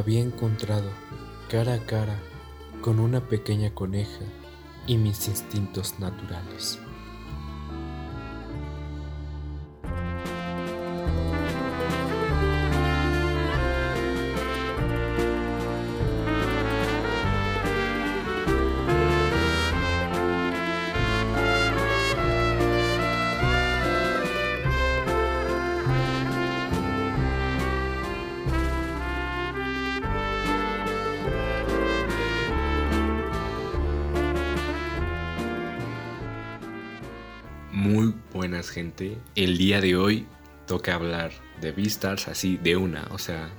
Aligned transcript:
había 0.00 0.20
encontrado 0.20 0.90
cara 1.48 1.74
a 1.74 1.86
cara 1.86 2.18
con 2.80 2.98
una 2.98 3.20
pequeña 3.28 3.74
coneja 3.74 4.24
y 4.86 4.96
mis 4.96 5.28
instintos 5.28 5.98
naturales. 6.00 6.78
Gente. 38.70 39.18
El 39.34 39.58
día 39.58 39.80
de 39.80 39.96
hoy 39.96 40.26
toca 40.66 40.94
hablar 40.94 41.32
de 41.60 41.72
Beastars 41.72 42.28
así 42.28 42.56
de 42.56 42.76
una, 42.76 43.06
o 43.10 43.18
sea, 43.18 43.50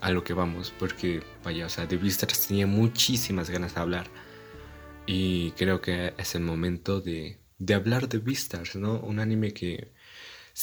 a 0.00 0.10
lo 0.10 0.22
que 0.22 0.34
vamos, 0.34 0.72
porque 0.78 1.22
vaya, 1.42 1.66
o 1.66 1.68
sea, 1.68 1.86
de 1.86 1.96
Beastars 1.96 2.46
tenía 2.46 2.66
muchísimas 2.66 3.50
ganas 3.50 3.74
de 3.74 3.80
hablar 3.80 4.06
y 5.06 5.52
creo 5.52 5.80
que 5.80 6.14
es 6.16 6.34
el 6.34 6.42
momento 6.42 7.00
de, 7.00 7.38
de 7.58 7.74
hablar 7.74 8.08
de 8.08 8.18
Beastars, 8.18 8.76
¿no? 8.76 9.00
Un 9.00 9.18
anime 9.18 9.52
que 9.52 9.92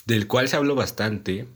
del 0.05 0.27
cual 0.27 0.47
se 0.47 0.55
habló 0.55 0.75
bastante 0.75 1.47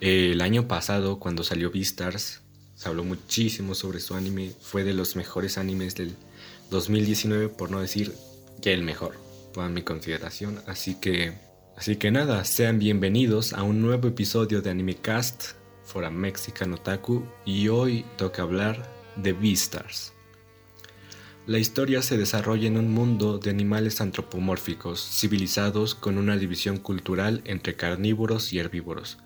el 0.00 0.40
año 0.40 0.66
pasado 0.66 1.20
cuando 1.20 1.44
salió 1.44 1.70
Beastars. 1.70 2.42
Se 2.74 2.88
habló 2.88 3.04
muchísimo 3.04 3.74
sobre 3.74 4.00
su 4.00 4.14
anime, 4.14 4.52
fue 4.60 4.84
de 4.84 4.92
los 4.92 5.16
mejores 5.16 5.56
animes 5.56 5.94
del 5.94 6.14
2019, 6.70 7.48
por 7.48 7.70
no 7.70 7.80
decir 7.80 8.12
que 8.60 8.74
el 8.74 8.82
mejor 8.82 9.26
a 9.62 9.68
mi 9.68 9.82
consideración. 9.82 10.62
Así 10.66 10.94
que, 10.96 11.32
así 11.76 11.96
que 11.96 12.10
nada, 12.10 12.44
sean 12.44 12.78
bienvenidos 12.78 13.52
a 13.52 13.62
un 13.62 13.82
nuevo 13.82 14.08
episodio 14.08 14.62
de 14.62 14.70
Animecast 14.70 15.52
for 15.84 16.04
a 16.04 16.10
Mexican 16.10 16.72
Otaku 16.72 17.24
y 17.44 17.68
hoy 17.68 18.04
toca 18.16 18.42
hablar 18.42 18.90
de 19.16 19.32
Beastars. 19.32 20.12
La 21.46 21.58
historia 21.58 22.02
se 22.02 22.18
desarrolla 22.18 22.66
en 22.66 22.76
un 22.76 22.92
mundo 22.92 23.38
de 23.38 23.50
animales 23.50 24.00
antropomórficos, 24.00 25.00
civilizados 25.00 25.94
con 25.94 26.18
una 26.18 26.36
división 26.36 26.78
cultural 26.78 27.42
entre 27.44 27.76
carnívoros 27.76 28.52
y 28.52 28.58
herbívoros. 28.58 29.18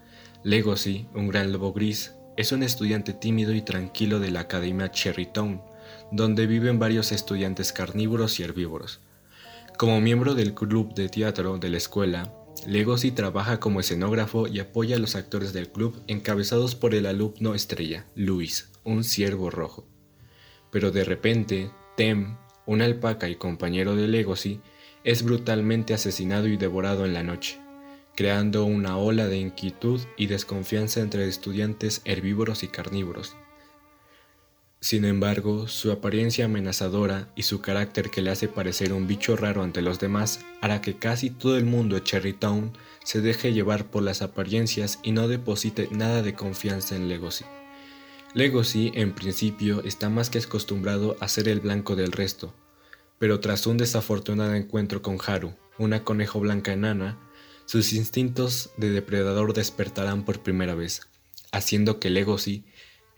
Legacy, 0.42 1.06
un 1.14 1.28
gran 1.28 1.52
lobo 1.52 1.72
gris, 1.72 2.12
es 2.36 2.52
un 2.52 2.62
estudiante 2.62 3.12
tímido 3.12 3.54
y 3.54 3.62
tranquilo 3.62 4.20
de 4.20 4.30
la 4.30 4.40
Academia 4.40 4.90
Cherrytown, 4.90 5.62
donde 6.10 6.46
viven 6.46 6.78
varios 6.78 7.12
estudiantes 7.12 7.72
carnívoros 7.72 8.38
y 8.38 8.42
herbívoros. 8.42 9.00
Como 9.78 10.00
miembro 10.02 10.34
del 10.34 10.52
club 10.52 10.92
de 10.92 11.08
teatro 11.08 11.56
de 11.56 11.70
la 11.70 11.78
escuela, 11.78 12.30
Legosi 12.66 13.10
trabaja 13.10 13.58
como 13.58 13.80
escenógrafo 13.80 14.46
y 14.46 14.60
apoya 14.60 14.96
a 14.96 14.98
los 14.98 15.16
actores 15.16 15.52
del 15.52 15.70
club 15.70 16.02
encabezados 16.06 16.74
por 16.74 16.94
el 16.94 17.06
alumno 17.06 17.54
estrella, 17.54 18.06
Luis, 18.14 18.70
un 18.84 19.02
ciervo 19.02 19.50
rojo. 19.50 19.86
Pero 20.70 20.90
de 20.90 21.04
repente, 21.04 21.70
Tem, 21.96 22.36
un 22.66 22.82
alpaca 22.82 23.28
y 23.28 23.36
compañero 23.36 23.96
de 23.96 24.08
Legosi, 24.08 24.60
es 25.04 25.22
brutalmente 25.22 25.94
asesinado 25.94 26.48
y 26.48 26.56
devorado 26.56 27.06
en 27.06 27.14
la 27.14 27.22
noche, 27.22 27.58
creando 28.14 28.64
una 28.64 28.98
ola 28.98 29.26
de 29.26 29.38
inquietud 29.38 30.00
y 30.16 30.26
desconfianza 30.26 31.00
entre 31.00 31.26
estudiantes 31.26 32.02
herbívoros 32.04 32.62
y 32.62 32.68
carnívoros, 32.68 33.36
sin 34.80 35.04
embargo, 35.04 35.68
su 35.68 35.92
apariencia 35.92 36.46
amenazadora 36.46 37.28
y 37.36 37.42
su 37.42 37.60
carácter 37.60 38.10
que 38.10 38.22
le 38.22 38.30
hace 38.30 38.48
parecer 38.48 38.94
un 38.94 39.06
bicho 39.06 39.36
raro 39.36 39.62
ante 39.62 39.82
los 39.82 40.00
demás 40.00 40.40
hará 40.62 40.80
que 40.80 40.96
casi 40.96 41.28
todo 41.28 41.58
el 41.58 41.66
mundo 41.66 41.96
de 41.96 42.02
Cherrytown 42.02 42.72
se 43.04 43.20
deje 43.20 43.52
llevar 43.52 43.90
por 43.90 44.02
las 44.02 44.22
apariencias 44.22 44.98
y 45.02 45.12
no 45.12 45.28
deposite 45.28 45.88
nada 45.90 46.22
de 46.22 46.32
confianza 46.32 46.96
en 46.96 47.08
Legacy. 47.08 47.44
Legacy, 48.32 48.90
en 48.94 49.12
principio, 49.12 49.82
está 49.84 50.08
más 50.08 50.30
que 50.30 50.38
acostumbrado 50.38 51.16
a 51.20 51.28
ser 51.28 51.48
el 51.48 51.60
blanco 51.60 51.94
del 51.94 52.12
resto, 52.12 52.54
pero 53.18 53.38
tras 53.40 53.66
un 53.66 53.76
desafortunado 53.76 54.54
encuentro 54.54 55.02
con 55.02 55.18
Haru, 55.26 55.52
una 55.76 56.04
conejo 56.04 56.40
blanca 56.40 56.72
enana, 56.72 57.18
sus 57.66 57.92
instintos 57.92 58.70
de 58.78 58.90
depredador 58.90 59.52
despertarán 59.52 60.24
por 60.24 60.40
primera 60.40 60.74
vez, 60.74 61.02
haciendo 61.52 62.00
que 62.00 62.08
Legacy 62.08 62.64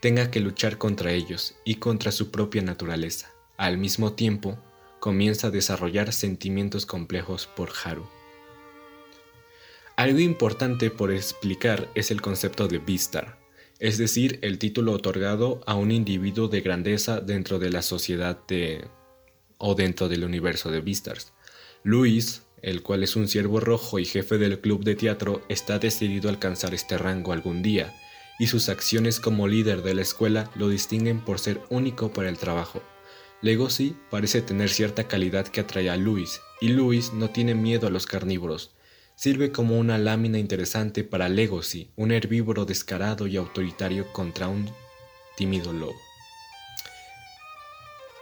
tenga 0.03 0.29
que 0.29 0.41
luchar 0.41 0.77
contra 0.77 1.13
ellos 1.13 1.55
y 1.63 1.75
contra 1.75 2.11
su 2.11 2.29
propia 2.29 2.61
naturaleza. 2.61 3.31
Al 3.55 3.77
mismo 3.77 4.11
tiempo, 4.11 4.59
comienza 4.99 5.47
a 5.47 5.49
desarrollar 5.49 6.11
sentimientos 6.11 6.85
complejos 6.85 7.47
por 7.47 7.69
Haru. 7.81 8.05
Algo 9.95 10.19
importante 10.19 10.89
por 10.91 11.13
explicar 11.13 11.89
es 11.95 12.11
el 12.11 12.21
concepto 12.21 12.67
de 12.67 12.79
Beastar, 12.79 13.39
es 13.79 13.97
decir, 13.97 14.39
el 14.41 14.59
título 14.59 14.91
otorgado 14.91 15.61
a 15.65 15.75
un 15.75 15.89
individuo 15.89 16.49
de 16.49 16.59
grandeza 16.59 17.21
dentro 17.21 17.57
de 17.57 17.69
la 17.69 17.81
sociedad 17.81 18.45
de 18.45 18.85
o 19.57 19.73
dentro 19.73 20.09
del 20.09 20.25
universo 20.25 20.69
de 20.69 20.81
Beastars. 20.81 21.31
Luis, 21.81 22.43
el 22.61 22.83
cual 22.83 23.03
es 23.03 23.15
un 23.15 23.29
ciervo 23.29 23.61
rojo 23.61 23.99
y 23.99 24.05
jefe 24.05 24.37
del 24.37 24.59
club 24.59 24.83
de 24.83 24.95
teatro, 24.95 25.45
está 25.47 25.79
decidido 25.79 26.27
a 26.27 26.33
alcanzar 26.33 26.73
este 26.73 26.97
rango 26.97 27.31
algún 27.31 27.63
día 27.63 27.93
y 28.39 28.47
sus 28.47 28.69
acciones 28.69 29.19
como 29.19 29.47
líder 29.47 29.83
de 29.83 29.93
la 29.93 30.01
escuela 30.01 30.49
lo 30.55 30.69
distinguen 30.69 31.19
por 31.19 31.39
ser 31.39 31.61
único 31.69 32.11
para 32.11 32.29
el 32.29 32.37
trabajo. 32.37 32.81
Legosi 33.41 33.95
parece 34.09 34.41
tener 34.41 34.69
cierta 34.69 35.07
calidad 35.07 35.47
que 35.47 35.61
atrae 35.61 35.89
a 35.89 35.97
Luis, 35.97 36.41
y 36.61 36.69
Luis 36.69 37.13
no 37.13 37.29
tiene 37.29 37.55
miedo 37.55 37.87
a 37.87 37.89
los 37.89 38.05
carnívoros. 38.05 38.71
Sirve 39.15 39.51
como 39.51 39.77
una 39.77 39.97
lámina 39.97 40.39
interesante 40.39 41.03
para 41.03 41.29
Legosi, 41.29 41.91
un 41.95 42.11
herbívoro 42.11 42.65
descarado 42.65 43.27
y 43.27 43.37
autoritario 43.37 44.11
contra 44.13 44.47
un 44.47 44.69
tímido 45.35 45.73
lobo. 45.73 45.99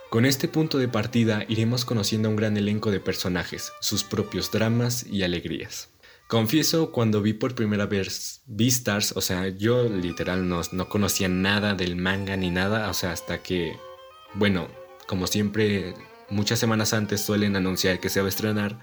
Con 0.10 0.26
este 0.26 0.50
punto 0.50 0.78
de 0.78 0.90
partida 0.90 1.46
iremos 1.48 1.86
conociendo 1.86 2.28
a 2.28 2.32
un 2.32 2.36
gran 2.36 2.58
elenco 2.58 2.92
de 2.92 3.00
personajes, 3.00 3.72
sus 3.80 4.04
propios 4.04 4.52
dramas 4.52 5.06
y 5.06 5.24
alegrías. 5.24 5.88
Confieso, 6.31 6.94
cuando 6.94 7.22
vi 7.22 7.34
por 7.34 7.56
primera 7.56 7.88
vez 7.88 8.42
Beastars, 8.46 9.12
o 9.18 9.19
sea, 9.19 9.50
yo 9.50 9.90
literal 9.90 10.47
no, 10.47 10.62
no 10.72 10.88
conocía 10.88 11.28
nada 11.28 11.74
del 11.74 11.97
manga 11.97 12.38
ni 12.38 12.50
nada, 12.50 12.90
o 12.90 12.94
sea, 12.94 13.12
hasta 13.12 13.44
que, 13.44 13.78
bueno, 14.36 14.70
como 15.08 15.28
siempre, 15.28 15.94
muchas 16.30 16.58
semanas 16.58 16.94
antes 16.94 17.20
suelen 17.20 17.58
anunciar 17.58 18.00
que 18.00 18.08
se 18.08 18.22
va 18.22 18.28
a 18.28 18.30
estrenar, 18.30 18.80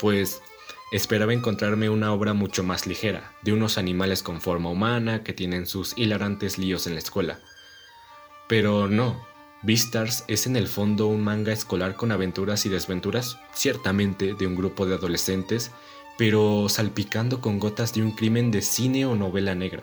pues 0.00 0.42
esperaba 0.90 1.32
encontrarme 1.32 1.90
una 1.90 2.12
obra 2.12 2.34
mucho 2.34 2.64
más 2.64 2.88
ligera, 2.88 3.36
de 3.42 3.52
unos 3.52 3.78
animales 3.78 4.24
con 4.24 4.40
forma 4.40 4.68
humana 4.68 5.22
que 5.22 5.32
tienen 5.32 5.66
sus 5.66 5.96
hilarantes 5.96 6.58
líos 6.58 6.88
en 6.88 6.94
la 6.94 6.98
escuela. 6.98 7.38
Pero 8.48 8.88
no, 8.88 9.24
Beastars 9.62 10.24
es 10.26 10.48
en 10.48 10.56
el 10.56 10.66
fondo 10.66 11.06
un 11.06 11.22
manga 11.22 11.52
escolar 11.52 11.94
con 11.94 12.10
aventuras 12.10 12.66
y 12.66 12.68
desventuras, 12.68 13.38
ciertamente 13.54 14.34
de 14.34 14.48
un 14.48 14.56
grupo 14.56 14.86
de 14.86 14.96
adolescentes 14.96 15.70
pero 16.16 16.68
salpicando 16.68 17.40
con 17.40 17.58
gotas 17.58 17.92
de 17.92 18.02
un 18.02 18.12
crimen 18.12 18.50
de 18.50 18.62
cine 18.62 19.06
o 19.06 19.16
novela 19.16 19.54
negra. 19.54 19.82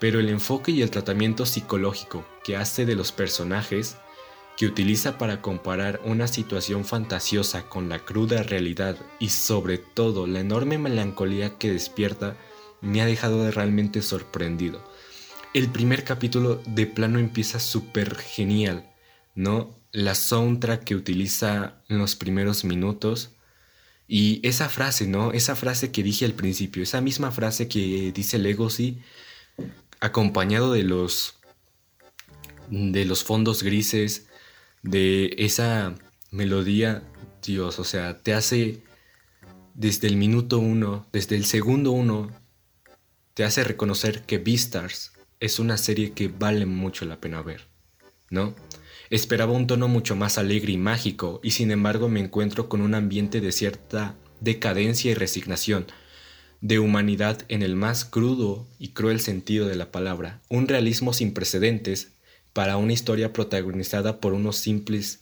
Pero 0.00 0.20
el 0.20 0.28
enfoque 0.28 0.72
y 0.72 0.82
el 0.82 0.90
tratamiento 0.90 1.46
psicológico 1.46 2.24
que 2.44 2.56
hace 2.56 2.86
de 2.86 2.94
los 2.94 3.12
personajes, 3.12 3.96
que 4.56 4.66
utiliza 4.66 5.18
para 5.18 5.40
comparar 5.40 6.00
una 6.04 6.26
situación 6.26 6.84
fantasiosa 6.84 7.68
con 7.68 7.88
la 7.88 8.00
cruda 8.00 8.42
realidad 8.42 8.96
y 9.20 9.30
sobre 9.30 9.78
todo 9.78 10.26
la 10.26 10.40
enorme 10.40 10.78
melancolía 10.78 11.58
que 11.58 11.72
despierta, 11.72 12.36
me 12.80 13.00
ha 13.00 13.06
dejado 13.06 13.50
realmente 13.50 14.02
sorprendido. 14.02 14.84
El 15.54 15.68
primer 15.68 16.04
capítulo 16.04 16.60
de 16.66 16.86
plano 16.86 17.18
empieza 17.18 17.58
súper 17.58 18.16
genial, 18.16 18.90
¿no? 19.34 19.78
La 19.92 20.14
soundtrack 20.14 20.84
que 20.84 20.94
utiliza 20.94 21.82
en 21.88 21.98
los 21.98 22.16
primeros 22.16 22.64
minutos, 22.64 23.30
y 24.08 24.40
esa 24.42 24.70
frase, 24.70 25.06
¿no? 25.06 25.32
Esa 25.32 25.54
frase 25.54 25.92
que 25.92 26.02
dije 26.02 26.24
al 26.24 26.32
principio, 26.32 26.82
esa 26.82 27.02
misma 27.02 27.30
frase 27.30 27.68
que 27.68 28.10
dice 28.12 28.38
Legacy, 28.38 29.02
acompañado 30.00 30.72
de 30.72 30.82
los 30.82 31.34
de 32.70 33.04
los 33.04 33.24
fondos 33.24 33.62
grises, 33.62 34.26
de 34.82 35.34
esa 35.38 35.94
melodía, 36.30 37.02
Dios, 37.42 37.78
o 37.78 37.84
sea, 37.84 38.22
te 38.22 38.34
hace 38.34 38.82
desde 39.74 40.08
el 40.08 40.16
minuto 40.16 40.58
uno, 40.58 41.06
desde 41.12 41.36
el 41.36 41.44
segundo 41.44 41.92
uno, 41.92 42.30
te 43.34 43.44
hace 43.44 43.62
reconocer 43.64 44.22
que 44.22 44.38
Beastars 44.38 45.12
es 45.40 45.58
una 45.58 45.76
serie 45.76 46.12
que 46.12 46.28
vale 46.28 46.66
mucho 46.66 47.04
la 47.04 47.20
pena 47.20 47.42
ver, 47.42 47.68
¿no? 48.30 48.54
Esperaba 49.10 49.52
un 49.52 49.66
tono 49.66 49.88
mucho 49.88 50.16
más 50.16 50.36
alegre 50.38 50.72
y 50.72 50.76
mágico, 50.76 51.40
y 51.42 51.52
sin 51.52 51.70
embargo 51.70 52.08
me 52.08 52.20
encuentro 52.20 52.68
con 52.68 52.82
un 52.82 52.94
ambiente 52.94 53.40
de 53.40 53.52
cierta 53.52 54.16
decadencia 54.40 55.10
y 55.10 55.14
resignación. 55.14 55.86
de 56.60 56.78
humanidad 56.78 57.42
en 57.48 57.62
el 57.62 57.76
más 57.76 58.04
crudo 58.04 58.66
y 58.78 58.88
cruel 58.88 59.20
sentido 59.20 59.68
de 59.68 59.76
la 59.76 59.92
palabra, 59.92 60.40
un 60.48 60.66
realismo 60.66 61.12
sin 61.12 61.32
precedentes 61.32 62.12
para 62.52 62.76
una 62.76 62.92
historia 62.92 63.32
protagonizada 63.32 64.20
por 64.20 64.32
unos 64.32 64.56
simples 64.56 65.20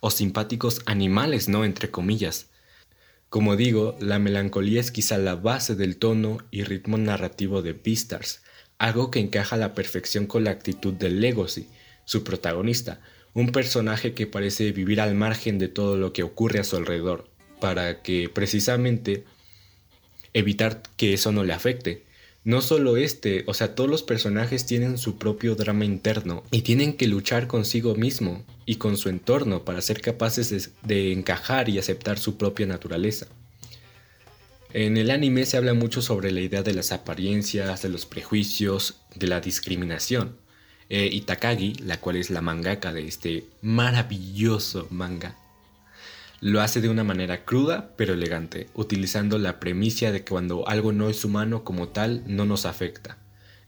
o 0.00 0.10
simpáticos 0.10 0.82
animales, 0.84 1.48
¿no? 1.48 1.64
Entre 1.64 1.90
comillas. 1.90 2.48
Como 3.30 3.56
digo, 3.56 3.96
la 3.98 4.18
melancolía 4.18 4.80
es 4.80 4.90
quizá 4.90 5.16
la 5.16 5.34
base 5.34 5.74
del 5.74 5.96
tono 5.96 6.38
y 6.50 6.62
ritmo 6.64 6.98
narrativo 6.98 7.62
de 7.62 7.72
Beastars, 7.72 8.42
algo 8.78 9.10
que 9.10 9.20
encaja 9.20 9.56
a 9.56 9.58
la 9.58 9.72
perfección 9.72 10.26
con 10.26 10.44
la 10.44 10.50
actitud 10.50 10.92
de 10.92 11.08
Legacy, 11.08 11.68
su 12.04 12.22
protagonista, 12.22 13.00
un 13.34 13.50
personaje 13.50 14.14
que 14.14 14.26
parece 14.26 14.72
vivir 14.72 15.00
al 15.00 15.14
margen 15.14 15.58
de 15.58 15.68
todo 15.68 15.96
lo 15.96 16.12
que 16.12 16.22
ocurre 16.22 16.60
a 16.60 16.64
su 16.64 16.76
alrededor, 16.76 17.28
para 17.60 18.00
que 18.02 18.28
precisamente 18.28 19.24
evitar 20.32 20.82
que 20.96 21.14
eso 21.14 21.32
no 21.32 21.44
le 21.44 21.52
afecte. 21.52 22.04
No 22.44 22.60
solo 22.60 22.98
este, 22.98 23.42
o 23.46 23.54
sea, 23.54 23.74
todos 23.74 23.88
los 23.88 24.02
personajes 24.02 24.66
tienen 24.66 24.98
su 24.98 25.16
propio 25.16 25.54
drama 25.54 25.86
interno 25.86 26.44
y 26.50 26.60
tienen 26.60 26.92
que 26.92 27.08
luchar 27.08 27.46
consigo 27.46 27.94
mismo 27.94 28.44
y 28.66 28.76
con 28.76 28.98
su 28.98 29.08
entorno 29.08 29.64
para 29.64 29.80
ser 29.80 30.02
capaces 30.02 30.72
de, 30.82 31.12
encajar 31.12 31.70
y 31.70 31.78
aceptar 31.78 32.18
su 32.18 32.36
propia 32.36 32.66
naturaleza. 32.66 33.26
En 34.74 34.98
el 34.98 35.10
anime 35.10 35.46
se 35.46 35.56
habla 35.56 35.72
mucho 35.72 36.02
sobre 36.02 36.32
la 36.32 36.40
idea 36.40 36.62
de 36.62 36.74
las 36.74 36.92
apariencias, 36.92 37.80
de 37.82 37.88
los 37.88 38.04
prejuicios, 38.04 38.96
de 39.14 39.28
la 39.28 39.40
discriminación. 39.40 40.36
Eh, 40.90 41.08
Itakagi, 41.12 41.74
la 41.74 41.98
cual 41.98 42.16
es 42.16 42.30
la 42.30 42.42
mangaka 42.42 42.92
de 42.92 43.06
este 43.06 43.46
maravilloso 43.62 44.86
manga, 44.90 45.34
lo 46.40 46.60
hace 46.60 46.82
de 46.82 46.90
una 46.90 47.04
manera 47.04 47.46
cruda 47.46 47.94
pero 47.96 48.12
elegante, 48.12 48.68
utilizando 48.74 49.38
la 49.38 49.60
premisa 49.60 50.12
de 50.12 50.20
que 50.20 50.30
cuando 50.30 50.68
algo 50.68 50.92
no 50.92 51.08
es 51.08 51.24
humano 51.24 51.64
como 51.64 51.88
tal 51.88 52.22
no 52.26 52.44
nos 52.44 52.66
afecta. 52.66 53.16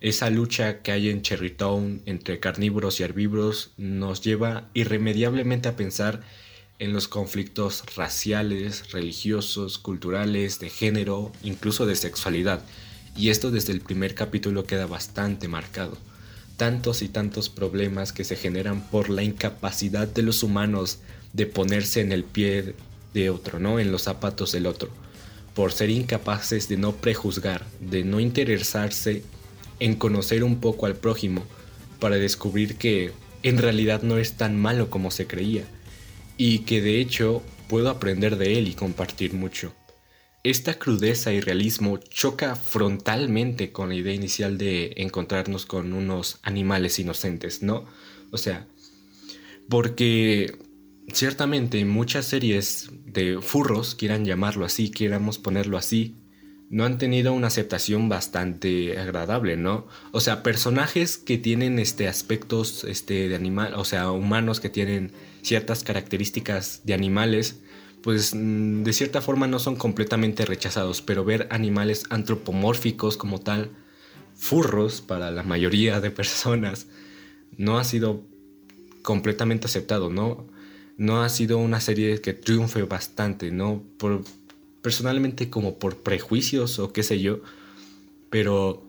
Esa 0.00 0.28
lucha 0.28 0.82
que 0.82 0.92
hay 0.92 1.08
en 1.08 1.22
Cherrytown 1.22 2.02
entre 2.04 2.38
carnívoros 2.38 3.00
y 3.00 3.04
herbívoros 3.04 3.72
nos 3.78 4.20
lleva 4.20 4.68
irremediablemente 4.74 5.70
a 5.70 5.76
pensar 5.76 6.20
en 6.78 6.92
los 6.92 7.08
conflictos 7.08 7.82
raciales, 7.96 8.92
religiosos, 8.92 9.78
culturales, 9.78 10.58
de 10.60 10.68
género, 10.68 11.32
incluso 11.42 11.86
de 11.86 11.96
sexualidad, 11.96 12.60
y 13.16 13.30
esto 13.30 13.50
desde 13.50 13.72
el 13.72 13.80
primer 13.80 14.14
capítulo 14.14 14.64
queda 14.64 14.86
bastante 14.86 15.48
marcado. 15.48 15.96
Tantos 16.56 17.02
y 17.02 17.08
tantos 17.08 17.48
problemas 17.48 18.12
que 18.12 18.24
se 18.24 18.36
generan 18.36 18.80
por 18.88 19.10
la 19.10 19.22
incapacidad 19.22 20.08
de 20.08 20.22
los 20.22 20.42
humanos 20.42 21.00
de 21.32 21.46
ponerse 21.46 22.00
en 22.00 22.12
el 22.12 22.24
pie 22.24 22.74
de 23.12 23.30
otro, 23.30 23.58
¿no? 23.58 23.78
En 23.78 23.92
los 23.92 24.02
zapatos 24.02 24.52
del 24.52 24.66
otro. 24.66 24.88
Por 25.54 25.72
ser 25.72 25.90
incapaces 25.90 26.68
de 26.68 26.76
no 26.76 26.92
prejuzgar, 26.92 27.64
de 27.80 28.04
no 28.04 28.20
interesarse 28.20 29.22
en 29.80 29.94
conocer 29.94 30.44
un 30.44 30.60
poco 30.60 30.86
al 30.86 30.96
prójimo, 30.96 31.44
para 31.98 32.16
descubrir 32.16 32.76
que 32.76 33.12
en 33.42 33.58
realidad 33.58 34.02
no 34.02 34.18
es 34.18 34.34
tan 34.34 34.58
malo 34.58 34.90
como 34.90 35.10
se 35.10 35.26
creía, 35.26 35.64
y 36.36 36.60
que 36.60 36.80
de 36.80 37.00
hecho 37.00 37.42
puedo 37.68 37.90
aprender 37.90 38.36
de 38.36 38.58
él 38.58 38.68
y 38.68 38.74
compartir 38.74 39.34
mucho. 39.34 39.72
Esta 40.46 40.74
crudeza 40.74 41.32
y 41.32 41.40
realismo 41.40 41.96
choca 41.96 42.54
frontalmente 42.54 43.72
con 43.72 43.88
la 43.88 43.96
idea 43.96 44.14
inicial 44.14 44.58
de 44.58 44.92
encontrarnos 44.98 45.66
con 45.66 45.92
unos 45.92 46.38
animales 46.44 47.00
inocentes, 47.00 47.64
¿no? 47.64 47.84
O 48.30 48.38
sea, 48.38 48.68
porque 49.68 50.56
ciertamente 51.12 51.84
muchas 51.84 52.26
series 52.26 52.90
de 53.06 53.40
furros, 53.42 53.96
quieran 53.96 54.24
llamarlo 54.24 54.64
así, 54.64 54.92
quieramos 54.92 55.38
ponerlo 55.38 55.78
así, 55.78 56.14
no 56.70 56.84
han 56.84 56.98
tenido 56.98 57.32
una 57.32 57.48
aceptación 57.48 58.08
bastante 58.08 59.00
agradable, 59.00 59.56
¿no? 59.56 59.88
O 60.12 60.20
sea, 60.20 60.44
personajes 60.44 61.18
que 61.18 61.38
tienen 61.38 61.80
este 61.80 62.06
aspectos 62.06 62.84
este 62.84 63.28
de 63.28 63.34
animal, 63.34 63.74
o 63.74 63.84
sea, 63.84 64.12
humanos 64.12 64.60
que 64.60 64.70
tienen 64.70 65.10
ciertas 65.42 65.82
características 65.82 66.82
de 66.84 66.94
animales, 66.94 67.62
pues 68.06 68.36
mm, 68.36 68.84
de 68.84 68.92
cierta 68.92 69.20
forma 69.20 69.48
no 69.48 69.58
son 69.58 69.74
completamente 69.74 70.46
rechazados, 70.46 71.02
pero 71.02 71.24
ver 71.24 71.48
animales 71.50 72.04
antropomórficos 72.08 73.16
como 73.16 73.40
tal, 73.40 73.72
furros 74.36 75.00
para 75.00 75.32
la 75.32 75.42
mayoría 75.42 76.00
de 76.00 76.12
personas, 76.12 76.86
no 77.58 77.78
ha 77.78 77.82
sido 77.82 78.22
completamente 79.02 79.66
aceptado, 79.66 80.08
¿no? 80.08 80.46
no 80.96 81.22
ha 81.22 81.28
sido 81.28 81.58
una 81.58 81.80
serie 81.80 82.20
que 82.20 82.32
triunfe 82.32 82.82
bastante, 82.82 83.50
¿no? 83.50 83.82
Por, 83.98 84.22
personalmente 84.82 85.50
como 85.50 85.78
por 85.78 85.98
prejuicios 85.98 86.78
o 86.78 86.92
qué 86.92 87.02
sé 87.02 87.20
yo, 87.20 87.40
pero 88.30 88.82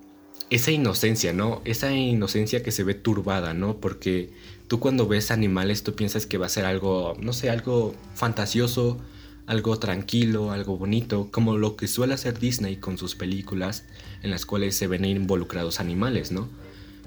esa 0.49 0.71
inocencia, 0.71 1.33
¿no? 1.33 1.61
Esa 1.65 1.91
inocencia 1.91 2.63
que 2.63 2.71
se 2.71 2.83
ve 2.83 2.93
turbada, 2.93 3.53
¿no? 3.53 3.77
Porque 3.77 4.29
tú 4.67 4.79
cuando 4.79 5.07
ves 5.07 5.31
animales 5.31 5.83
tú 5.83 5.93
piensas 5.95 6.25
que 6.25 6.37
va 6.37 6.45
a 6.45 6.49
ser 6.49 6.65
algo, 6.65 7.15
no 7.19 7.33
sé, 7.33 7.49
algo 7.49 7.95
fantasioso, 8.15 8.97
algo 9.45 9.79
tranquilo, 9.79 10.51
algo 10.51 10.77
bonito, 10.77 11.29
como 11.31 11.57
lo 11.57 11.75
que 11.77 11.87
suele 11.87 12.13
hacer 12.13 12.37
Disney 12.37 12.77
con 12.77 12.97
sus 12.97 13.15
películas 13.15 13.85
en 14.21 14.29
las 14.31 14.45
cuales 14.45 14.75
se 14.75 14.87
ven 14.87 15.05
involucrados 15.05 15.79
animales, 15.79 16.31
¿no? 16.31 16.49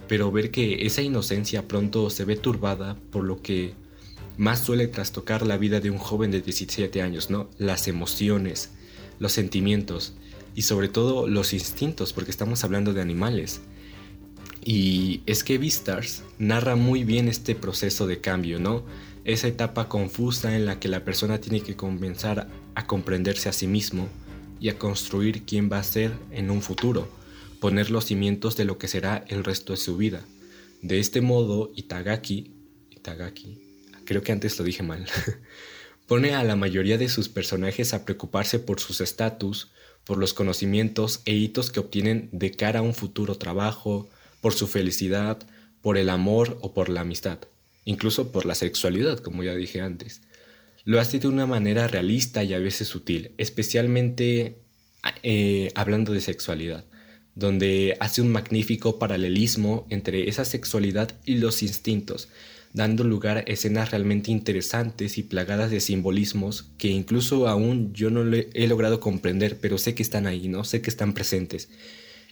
Pero 0.08 0.32
ver 0.32 0.50
que 0.50 0.86
esa 0.86 1.02
inocencia 1.02 1.68
pronto 1.68 2.10
se 2.10 2.24
ve 2.24 2.36
turbada 2.36 2.96
por 3.12 3.24
lo 3.24 3.42
que 3.42 3.74
más 4.38 4.64
suele 4.64 4.88
trastocar 4.88 5.46
la 5.46 5.58
vida 5.58 5.80
de 5.80 5.90
un 5.90 5.98
joven 5.98 6.30
de 6.30 6.40
17 6.40 7.02
años, 7.02 7.28
¿no? 7.28 7.48
Las 7.58 7.88
emociones, 7.88 8.70
los 9.18 9.32
sentimientos 9.32 10.14
y 10.54 10.62
sobre 10.62 10.88
todo 10.88 11.28
los 11.28 11.52
instintos, 11.52 12.14
porque 12.14 12.30
estamos 12.30 12.64
hablando 12.64 12.94
de 12.94 13.02
animales. 13.02 13.60
Y 14.62 15.22
es 15.26 15.42
que 15.42 15.58
Vistars 15.58 16.22
narra 16.38 16.76
muy 16.76 17.04
bien 17.04 17.28
este 17.28 17.54
proceso 17.54 18.06
de 18.06 18.20
cambio, 18.20 18.58
¿no? 18.60 18.84
Esa 19.24 19.48
etapa 19.48 19.88
confusa 19.88 20.56
en 20.56 20.66
la 20.66 20.78
que 20.80 20.88
la 20.88 21.04
persona 21.04 21.40
tiene 21.40 21.62
que 21.62 21.76
comenzar 21.76 22.48
a 22.74 22.86
comprenderse 22.86 23.48
a 23.48 23.52
sí 23.52 23.66
mismo 23.66 24.08
y 24.60 24.68
a 24.68 24.78
construir 24.78 25.42
quién 25.44 25.70
va 25.72 25.78
a 25.78 25.84
ser 25.84 26.12
en 26.30 26.50
un 26.50 26.62
futuro, 26.62 27.08
poner 27.60 27.90
los 27.90 28.06
cimientos 28.06 28.56
de 28.56 28.64
lo 28.64 28.78
que 28.78 28.88
será 28.88 29.24
el 29.28 29.44
resto 29.44 29.72
de 29.72 29.78
su 29.78 29.96
vida. 29.96 30.22
De 30.82 30.98
este 30.98 31.20
modo, 31.20 31.72
Itagaki, 31.74 32.52
Itagaki 32.90 33.70
creo 34.10 34.22
que 34.22 34.32
antes 34.32 34.58
lo 34.58 34.64
dije 34.64 34.82
mal, 34.82 35.06
pone 36.08 36.34
a 36.34 36.42
la 36.42 36.56
mayoría 36.56 36.98
de 36.98 37.08
sus 37.08 37.28
personajes 37.28 37.94
a 37.94 38.04
preocuparse 38.04 38.58
por 38.58 38.80
sus 38.80 39.00
estatus, 39.00 39.70
por 40.02 40.18
los 40.18 40.34
conocimientos 40.34 41.22
e 41.26 41.34
hitos 41.34 41.70
que 41.70 41.78
obtienen 41.78 42.28
de 42.32 42.50
cara 42.50 42.80
a 42.80 42.82
un 42.82 42.92
futuro 42.92 43.36
trabajo, 43.36 44.08
por 44.40 44.54
su 44.54 44.66
felicidad, 44.66 45.38
por 45.82 45.98
el 45.98 46.08
amor 46.08 46.58
o 46.60 46.72
por 46.74 46.88
la 46.88 47.02
amistad, 47.02 47.38
incluso 47.84 48.32
por 48.32 48.46
la 48.46 48.54
sexualidad, 48.54 49.18
como 49.18 49.42
ya 49.42 49.54
dije 49.54 49.80
antes. 49.80 50.22
Lo 50.84 51.00
hace 51.00 51.18
de 51.18 51.28
una 51.28 51.46
manera 51.46 51.88
realista 51.88 52.42
y 52.42 52.54
a 52.54 52.58
veces 52.58 52.88
sutil, 52.88 53.32
especialmente 53.38 54.56
eh, 55.22 55.70
hablando 55.74 56.12
de 56.12 56.20
sexualidad, 56.20 56.84
donde 57.34 57.96
hace 58.00 58.22
un 58.22 58.30
magnífico 58.30 58.98
paralelismo 58.98 59.86
entre 59.90 60.28
esa 60.28 60.44
sexualidad 60.44 61.14
y 61.24 61.36
los 61.36 61.62
instintos, 61.62 62.28
dando 62.72 63.04
lugar 63.04 63.38
a 63.38 63.40
escenas 63.40 63.90
realmente 63.90 64.30
interesantes 64.30 65.18
y 65.18 65.22
plagadas 65.22 65.70
de 65.70 65.80
simbolismos 65.80 66.70
que 66.78 66.88
incluso 66.88 67.48
aún 67.48 67.92
yo 67.92 68.10
no 68.10 68.22
he 68.34 68.66
logrado 68.68 69.00
comprender, 69.00 69.58
pero 69.60 69.76
sé 69.78 69.94
que 69.94 70.02
están 70.02 70.26
ahí, 70.26 70.48
¿no? 70.48 70.64
Sé 70.64 70.80
que 70.80 70.90
están 70.90 71.12
presentes. 71.12 71.68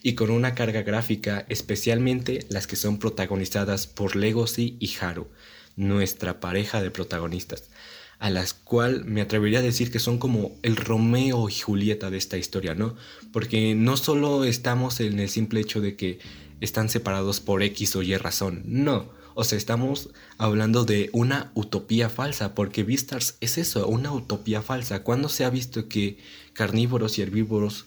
Y 0.02 0.14
con 0.14 0.30
una 0.30 0.54
carga 0.54 0.82
gráfica, 0.82 1.44
especialmente 1.48 2.46
las 2.48 2.66
que 2.66 2.76
son 2.76 2.98
protagonizadas 2.98 3.86
por 3.86 4.16
Legacy 4.16 4.76
y 4.78 4.92
Haru, 5.00 5.28
nuestra 5.76 6.40
pareja 6.40 6.82
de 6.82 6.90
protagonistas, 6.90 7.70
a 8.18 8.30
las 8.30 8.54
cual 8.54 9.04
me 9.04 9.20
atrevería 9.20 9.60
a 9.60 9.62
decir 9.62 9.90
que 9.90 9.98
son 9.98 10.18
como 10.18 10.56
el 10.62 10.76
Romeo 10.76 11.48
y 11.48 11.54
Julieta 11.54 12.10
de 12.10 12.18
esta 12.18 12.36
historia, 12.36 12.74
¿no? 12.74 12.96
Porque 13.32 13.74
no 13.74 13.96
solo 13.96 14.44
estamos 14.44 15.00
en 15.00 15.18
el 15.18 15.28
simple 15.28 15.60
hecho 15.60 15.80
de 15.80 15.96
que 15.96 16.18
están 16.60 16.88
separados 16.88 17.40
por 17.40 17.62
X 17.62 17.96
o 17.96 18.02
Y 18.02 18.16
razón, 18.16 18.62
no, 18.66 19.10
o 19.40 19.44
sea, 19.44 19.56
estamos 19.56 20.10
hablando 20.36 20.84
de 20.84 21.10
una 21.12 21.52
utopía 21.54 22.08
falsa, 22.08 22.56
porque 22.56 22.82
Vistars 22.82 23.36
es 23.40 23.56
eso, 23.56 23.86
una 23.86 24.12
utopía 24.12 24.62
falsa. 24.62 25.04
¿Cuándo 25.04 25.28
se 25.28 25.44
ha 25.44 25.50
visto 25.50 25.86
que 25.88 26.18
carnívoros 26.54 27.18
y 27.18 27.22
herbívoros 27.22 27.86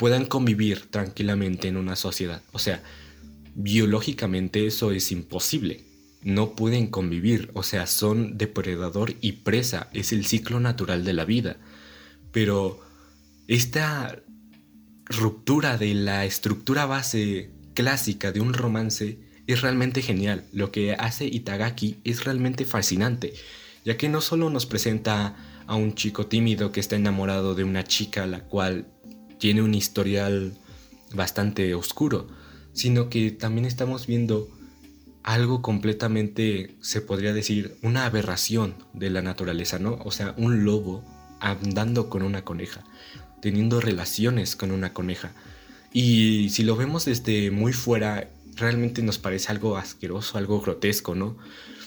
puedan 0.00 0.24
convivir 0.24 0.90
tranquilamente 0.90 1.68
en 1.68 1.76
una 1.76 1.94
sociedad? 1.94 2.40
O 2.52 2.58
sea, 2.58 2.82
biológicamente 3.54 4.66
eso 4.66 4.92
es 4.92 5.12
imposible. 5.12 5.82
No 6.22 6.54
pueden 6.56 6.86
convivir, 6.86 7.50
o 7.52 7.62
sea, 7.62 7.86
son 7.86 8.38
depredador 8.38 9.12
y 9.20 9.32
presa, 9.32 9.90
es 9.92 10.12
el 10.12 10.24
ciclo 10.24 10.58
natural 10.58 11.04
de 11.04 11.12
la 11.12 11.26
vida. 11.26 11.58
Pero 12.32 12.80
esta 13.46 14.22
ruptura 15.04 15.76
de 15.76 15.92
la 15.92 16.24
estructura 16.24 16.86
base 16.86 17.50
clásica 17.74 18.32
de 18.32 18.40
un 18.40 18.54
romance 18.54 19.18
es 19.46 19.60
realmente 19.60 20.00
genial. 20.00 20.46
Lo 20.50 20.72
que 20.72 20.94
hace 20.94 21.26
Itagaki 21.26 21.98
es 22.04 22.24
realmente 22.24 22.64
fascinante, 22.64 23.34
ya 23.84 23.98
que 23.98 24.08
no 24.08 24.22
solo 24.22 24.48
nos 24.48 24.64
presenta 24.64 25.36
a 25.66 25.74
un 25.74 25.94
chico 25.94 26.26
tímido 26.26 26.72
que 26.72 26.80
está 26.80 26.96
enamorado 26.96 27.54
de 27.54 27.64
una 27.64 27.84
chica 27.84 28.26
la 28.26 28.44
cual 28.44 28.86
tiene 29.40 29.62
un 29.62 29.74
historial 29.74 30.52
bastante 31.12 31.74
oscuro, 31.74 32.28
sino 32.72 33.08
que 33.10 33.32
también 33.32 33.64
estamos 33.64 34.06
viendo 34.06 34.48
algo 35.22 35.60
completamente, 35.62 36.76
se 36.80 37.00
podría 37.00 37.32
decir, 37.32 37.76
una 37.82 38.04
aberración 38.06 38.74
de 38.92 39.10
la 39.10 39.22
naturaleza, 39.22 39.78
¿no? 39.78 39.98
O 40.04 40.12
sea, 40.12 40.34
un 40.36 40.64
lobo 40.64 41.04
andando 41.40 42.08
con 42.08 42.22
una 42.22 42.44
coneja, 42.44 42.84
teniendo 43.42 43.80
relaciones 43.80 44.56
con 44.56 44.70
una 44.70 44.92
coneja. 44.92 45.32
Y 45.92 46.50
si 46.50 46.62
lo 46.62 46.76
vemos 46.76 47.06
desde 47.06 47.50
muy 47.50 47.72
fuera, 47.72 48.30
realmente 48.56 49.02
nos 49.02 49.18
parece 49.18 49.50
algo 49.50 49.76
asqueroso, 49.76 50.38
algo 50.38 50.60
grotesco, 50.60 51.14
¿no? 51.14 51.36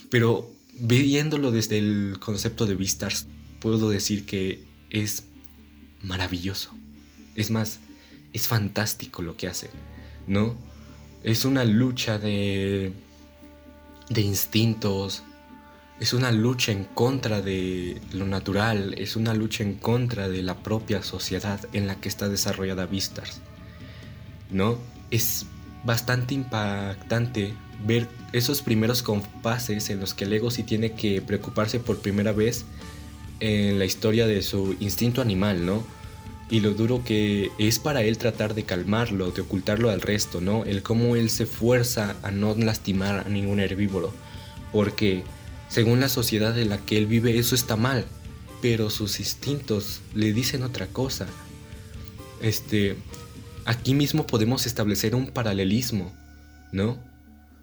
Pero 0.09 0.51
viéndolo 0.79 1.51
desde 1.51 1.77
el 1.77 2.17
concepto 2.19 2.65
de 2.65 2.75
Vistars, 2.75 3.27
puedo 3.59 3.89
decir 3.89 4.25
que 4.25 4.63
es 4.89 5.25
maravilloso. 6.01 6.82
Es 7.35 7.51
más, 7.51 7.79
es 8.33 8.47
fantástico 8.47 9.21
lo 9.21 9.35
que 9.37 9.47
hace, 9.47 9.69
¿no? 10.27 10.55
Es 11.23 11.45
una 11.45 11.63
lucha 11.63 12.19
de, 12.19 12.91
de 14.09 14.21
instintos, 14.21 15.23
es 15.99 16.13
una 16.13 16.31
lucha 16.31 16.71
en 16.71 16.83
contra 16.83 17.41
de 17.41 18.01
lo 18.11 18.25
natural, 18.25 18.95
es 18.97 19.15
una 19.15 19.33
lucha 19.33 19.63
en 19.63 19.75
contra 19.75 20.27
de 20.27 20.43
la 20.43 20.55
propia 20.55 21.01
sociedad 21.03 21.59
en 21.73 21.87
la 21.87 21.95
que 21.95 22.09
está 22.09 22.27
desarrollada 22.27 22.85
Vistars, 22.85 23.39
¿no? 24.51 24.77
Es 25.11 25.45
bastante 25.83 26.33
impactante 26.33 27.53
ver 27.85 28.07
esos 28.31 28.61
primeros 28.61 29.03
compases 29.03 29.89
en 29.89 29.99
los 29.99 30.13
que 30.13 30.25
el 30.25 30.33
ego 30.33 30.51
sí 30.51 30.63
tiene 30.63 30.93
que 30.93 31.21
preocuparse 31.21 31.79
por 31.79 31.99
primera 31.99 32.31
vez 32.31 32.65
en 33.39 33.77
la 33.79 33.85
historia 33.85 34.25
de 34.25 34.41
su 34.41 34.75
instinto 34.79 35.21
animal, 35.21 35.65
¿no? 35.65 35.83
Y 36.53 36.59
lo 36.59 36.73
duro 36.73 37.03
que 37.03 37.49
es 37.57 37.79
para 37.79 38.03
él 38.03 38.17
tratar 38.17 38.53
de 38.53 38.63
calmarlo, 38.63 39.31
de 39.31 39.41
ocultarlo 39.41 39.89
al 39.89 40.01
resto, 40.01 40.39
¿no? 40.39 40.65
El 40.65 40.83
cómo 40.83 41.15
él 41.15 41.31
se 41.31 41.47
fuerza 41.47 42.15
a 42.21 42.29
no 42.29 42.53
lastimar 42.53 43.25
a 43.25 43.29
ningún 43.29 43.59
herbívoro. 43.59 44.13
Porque, 44.71 45.23
según 45.67 45.99
la 45.99 46.09
sociedad 46.09 46.57
en 46.59 46.69
la 46.69 46.77
que 46.77 46.97
él 46.97 47.07
vive, 47.07 47.39
eso 47.39 47.55
está 47.55 47.75
mal. 47.75 48.05
Pero 48.61 48.91
sus 48.91 49.19
instintos 49.19 50.01
le 50.13 50.31
dicen 50.31 50.61
otra 50.61 50.85
cosa. 50.85 51.25
Este, 52.39 52.97
Aquí 53.65 53.93
mismo 53.93 54.27
podemos 54.27 54.65
establecer 54.65 55.15
un 55.15 55.27
paralelismo, 55.27 56.11
¿no? 56.73 56.97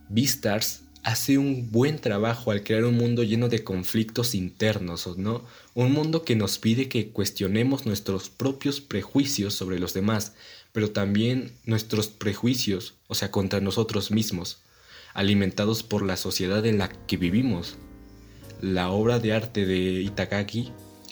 Beastars 0.08 0.82
hace 1.02 1.38
un 1.38 1.70
buen 1.70 1.98
trabajo 1.98 2.50
al 2.50 2.62
crear 2.62 2.84
un 2.84 2.96
mundo 2.96 3.22
lleno 3.22 3.48
de 3.48 3.64
conflictos 3.64 4.34
internos, 4.34 5.16
¿no? 5.16 5.44
Un 5.74 5.92
mundo 5.92 6.24
que 6.24 6.36
nos 6.36 6.58
pide 6.58 6.88
que 6.88 7.10
cuestionemos 7.10 7.86
nuestros 7.86 8.30
propios 8.30 8.80
prejuicios 8.80 9.54
sobre 9.54 9.78
los 9.78 9.94
demás, 9.94 10.34
pero 10.72 10.90
también 10.90 11.52
nuestros 11.64 12.08
prejuicios, 12.08 12.94
o 13.08 13.14
sea, 13.14 13.30
contra 13.30 13.60
nosotros 13.60 14.10
mismos, 14.10 14.62
alimentados 15.14 15.82
por 15.82 16.02
la 16.02 16.16
sociedad 16.16 16.64
en 16.66 16.78
la 16.78 16.88
que 16.88 17.16
vivimos. 17.16 17.76
La 18.60 18.90
obra 18.90 19.18
de 19.18 19.32
arte 19.32 19.64
de 19.64 20.02
Itagaki 20.02 20.70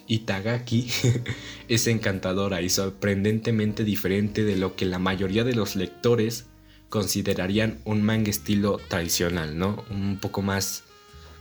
Itagaki 0.09 0.89
es 1.69 1.87
encantadora 1.87 2.63
y 2.63 2.71
sorprendentemente 2.71 3.85
diferente 3.85 4.45
de 4.45 4.57
lo 4.57 4.75
que 4.75 4.87
la 4.87 4.99
mayoría 4.99 5.45
de 5.45 5.55
los 5.55 5.77
lectores 5.77 6.47
considerarían 6.89 7.79
un 7.85 8.03
manga 8.03 8.31
estilo 8.31 8.81
tradicional, 8.89 9.59
¿no? 9.59 9.85
Un 9.91 10.19
poco 10.19 10.43
más 10.43 10.85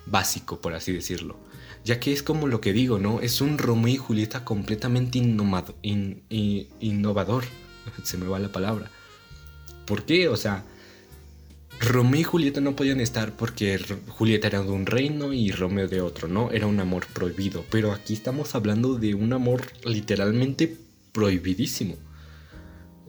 básico, 0.05 0.59
por 0.59 0.73
así 0.73 0.91
decirlo. 0.91 1.37
Ya 1.85 1.99
que 1.99 2.11
es 2.11 2.23
como 2.23 2.47
lo 2.47 2.59
que 2.59 2.73
digo, 2.73 2.99
¿no? 2.99 3.21
Es 3.21 3.39
un 3.39 3.57
Romeo 3.57 3.93
y 3.93 3.97
Julieta 3.97 4.43
completamente 4.43 5.19
innovador. 5.19 7.45
Se 8.03 8.17
me 8.17 8.27
va 8.27 8.39
la 8.39 8.51
palabra. 8.51 8.91
¿Por 9.85 10.03
qué? 10.03 10.27
O 10.27 10.35
sea, 10.35 10.65
Romeo 11.79 12.21
y 12.21 12.23
Julieta 12.23 12.59
no 12.59 12.75
podían 12.75 12.99
estar 12.99 13.33
porque 13.33 13.79
Julieta 14.09 14.47
era 14.47 14.63
de 14.63 14.71
un 14.71 14.85
reino 14.85 15.31
y 15.31 15.51
Romeo 15.51 15.87
de 15.87 16.01
otro, 16.01 16.27
¿no? 16.27 16.51
Era 16.51 16.67
un 16.67 16.79
amor 16.79 17.07
prohibido. 17.07 17.63
Pero 17.69 17.93
aquí 17.93 18.13
estamos 18.13 18.55
hablando 18.55 18.95
de 18.95 19.15
un 19.15 19.31
amor 19.31 19.61
literalmente 19.85 20.75
prohibidísimo. 21.13 21.95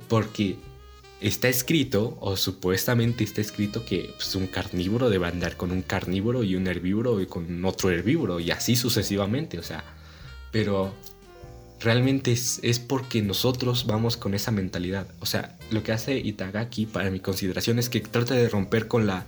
Porque 0.08 0.56
está 1.20 1.48
escrito, 1.48 2.16
o 2.20 2.36
supuestamente 2.36 3.24
está 3.24 3.40
escrito, 3.40 3.84
que 3.84 4.12
pues, 4.16 4.34
un 4.34 4.46
carnívoro 4.46 5.10
debe 5.10 5.26
andar 5.26 5.56
con 5.56 5.72
un 5.72 5.82
carnívoro 5.82 6.44
y 6.44 6.56
un 6.56 6.66
herbívoro 6.66 7.20
y 7.20 7.26
con 7.26 7.64
otro 7.64 7.90
herbívoro 7.90 8.40
y 8.40 8.50
así 8.50 8.76
sucesivamente, 8.76 9.58
o 9.58 9.62
sea. 9.62 9.84
Pero 10.52 10.94
realmente 11.80 12.32
es, 12.32 12.78
porque 12.78 13.22
nosotros 13.22 13.86
vamos 13.86 14.16
con 14.16 14.34
esa 14.34 14.50
mentalidad. 14.50 15.08
O 15.20 15.26
sea, 15.26 15.56
lo 15.70 15.82
que 15.82 15.92
hace 15.92 16.18
Itagaki, 16.18 16.86
para 16.86 17.10
mi 17.10 17.20
consideración, 17.20 17.78
es 17.78 17.88
que 17.88 18.00
trata 18.00 18.34
de 18.34 18.48
romper 18.48 18.88
con 18.88 19.06
la 19.06 19.26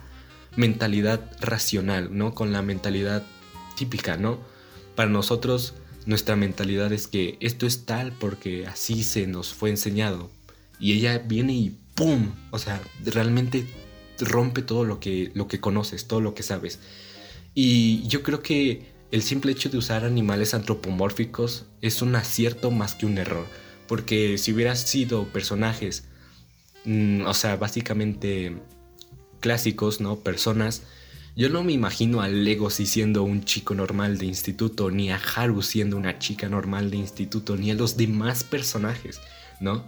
mentalidad 0.57 1.21
racional, 1.41 2.17
¿no? 2.17 2.35
Con 2.35 2.53
la 2.53 2.63
mentalidad 2.63 3.25
típica, 3.77 4.17
¿no? 4.17 4.39
Para 4.97 5.11
nosotros, 5.11 5.75
nuestra 6.07 6.37
mentalidad 6.37 6.93
es 6.93 7.07
que 7.07 7.37
esto 7.41 7.67
es 7.67 7.85
tal 7.85 8.13
porque 8.13 8.67
así 8.67 9.05
se 9.05 9.27
nos 9.27 9.53
fue 9.53 9.71
enseñado. 9.71 10.31
Y 10.81 10.93
ella 10.93 11.19
viene 11.19 11.53
y 11.53 11.79
¡pum! 11.95 12.33
O 12.51 12.59
sea, 12.59 12.81
realmente 13.05 13.67
rompe 14.19 14.63
todo 14.63 14.85
lo 14.85 15.01
que, 15.01 15.31
lo 15.35 15.47
que 15.49 15.61
conoces, 15.61 16.07
todo 16.07 16.21
lo 16.21 16.35
que 16.35 16.43
sabes. 16.43 16.79
Y 17.55 18.07
yo 18.09 18.23
creo 18.23 18.43
que 18.43 18.87
el 19.11 19.23
simple 19.23 19.53
hecho 19.53 19.69
de 19.69 19.79
usar 19.79 20.05
animales 20.05 20.55
antropomórficos 20.55 21.67
es 21.81 22.01
un 22.03 22.15
acierto 22.17 22.71
más 22.71 22.95
que 22.95 23.07
un 23.07 23.19
error. 23.19 23.47
Porque 23.89 24.39
si 24.39 24.53
hubieras 24.53 24.81
sido 24.81 25.25
personajes, 25.25 26.05
mm, 26.85 27.23
o 27.27 27.35
sea, 27.35 27.57
básicamente 27.57 28.57
clásicos, 29.41 30.01
¿no? 30.01 30.21
Personas, 30.21 30.83
yo 31.35 31.49
no 31.49 31.65
me 31.65 31.73
imagino 31.73 32.21
a 32.21 32.29
Legosi 32.29 32.87
siendo 32.87 33.23
un 33.25 33.45
chico 33.45 33.75
normal 33.75 34.19
de 34.19 34.27
instituto, 34.27 34.91
ni 34.91 35.11
a 35.11 35.17
Haru 35.17 35.63
siendo 35.63 35.97
una 35.97 36.19
chica 36.19 36.49
normal 36.49 36.91
de 36.91 36.99
instituto, 36.99 37.57
ni 37.57 37.71
a 37.71 37.75
los 37.75 37.97
demás 37.97 38.45
personajes, 38.45 39.21
¿no? 39.61 39.85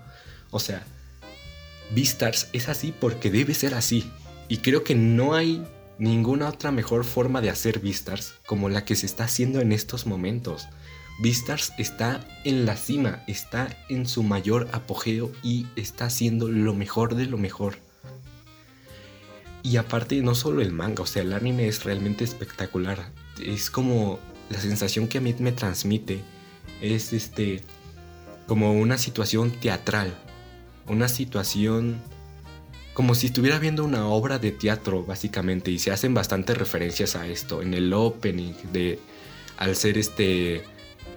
O 0.53 0.61
sea, 0.61 0.85
Beastars 1.91 2.49
es 2.53 2.69
así 2.69 2.95
porque 2.99 3.33
debe 3.33 3.55
ser 3.55 3.75
así. 3.75 4.09
Y 4.49 4.59
creo 4.59 4.85
que 4.85 4.95
no 4.95 5.35
hay 5.35 5.65
ninguna 5.99 6.49
otra 6.49 6.71
mejor 6.71 7.05
forma 7.05 7.41
de 7.41 7.51
hacer 7.51 7.81
Vistars 7.81 8.35
como 8.47 8.69
la 8.69 8.85
que 8.85 8.95
se 8.95 9.07
está 9.07 9.25
haciendo 9.25 9.61
en 9.61 9.73
estos 9.73 10.07
momentos. 10.07 10.69
Vistars 11.21 11.73
está 11.79 12.21
en 12.45 12.67
la 12.67 12.77
cima, 12.77 13.23
está 13.27 13.77
en 13.89 14.07
su 14.07 14.23
mayor 14.23 14.69
apogeo 14.73 15.33
y 15.43 15.67
está 15.77 16.07
haciendo 16.07 16.49
lo 16.49 16.75
mejor 16.75 17.15
de 17.15 17.27
lo 17.27 17.39
mejor. 17.39 17.79
Y 19.63 19.77
aparte, 19.77 20.21
no 20.23 20.35
solo 20.35 20.61
el 20.61 20.73
manga, 20.73 21.03
o 21.03 21.07
sea, 21.07 21.23
el 21.23 21.33
anime 21.33 21.69
es 21.69 21.85
realmente 21.85 22.25
espectacular. 22.25 23.11
Es 23.41 23.71
como 23.71 24.19
la 24.51 24.61
sensación 24.61 25.07
que 25.09 25.19
a 25.19 25.21
mí 25.21 25.35
me 25.39 25.53
transmite 25.53 26.21
es 26.81 27.13
este 27.13 27.63
como 28.49 28.73
una 28.73 28.99
situación 28.99 29.53
teatral, 29.53 30.13
una 30.87 31.09
situación 31.09 32.01
como 32.95 33.15
si 33.15 33.27
estuviera 33.27 33.59
viendo 33.59 33.85
una 33.85 34.07
obra 34.07 34.39
de 34.39 34.53
teatro 34.53 35.05
básicamente 35.05 35.71
y 35.71 35.79
se 35.79 35.91
hacen 35.91 36.15
bastantes 36.15 36.59
referencias 36.59 37.17
a 37.17 37.27
esto 37.27 37.63
en 37.63 37.75
el 37.75 37.93
opening 37.93 38.53
de 38.73 38.99
al 39.57 39.77
ser 39.77 39.97
este 39.99 40.63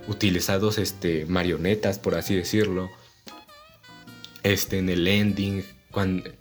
utilizados 0.07 0.77
este 0.77 1.25
marionetas 1.25 1.99
por 1.99 2.15
así 2.15 2.35
decirlo 2.35 2.89
este 4.43 4.77
en 4.77 4.89
el 4.89 5.07
ending 5.07 5.63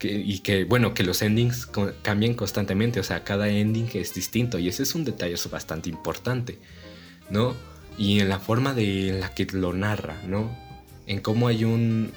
y 0.00 0.40
que 0.40 0.64
bueno 0.64 0.94
que 0.94 1.04
los 1.04 1.22
endings 1.22 1.68
cambian 2.02 2.34
constantemente 2.34 3.00
o 3.00 3.04
sea 3.04 3.24
cada 3.24 3.48
ending 3.48 3.88
es 3.94 4.14
distinto 4.14 4.58
y 4.58 4.68
ese 4.68 4.82
es 4.82 4.94
un 4.94 5.04
detalle 5.04 5.36
bastante 5.50 5.88
importante 5.88 6.58
no 7.30 7.54
y 7.96 8.20
en 8.20 8.28
la 8.28 8.40
forma 8.40 8.74
de 8.74 9.08
en 9.08 9.20
la 9.20 9.34
que 9.34 9.46
lo 9.52 9.72
narra 9.72 10.20
no 10.26 10.50
en 11.06 11.20
cómo 11.20 11.48
hay 11.48 11.64
un 11.64 12.12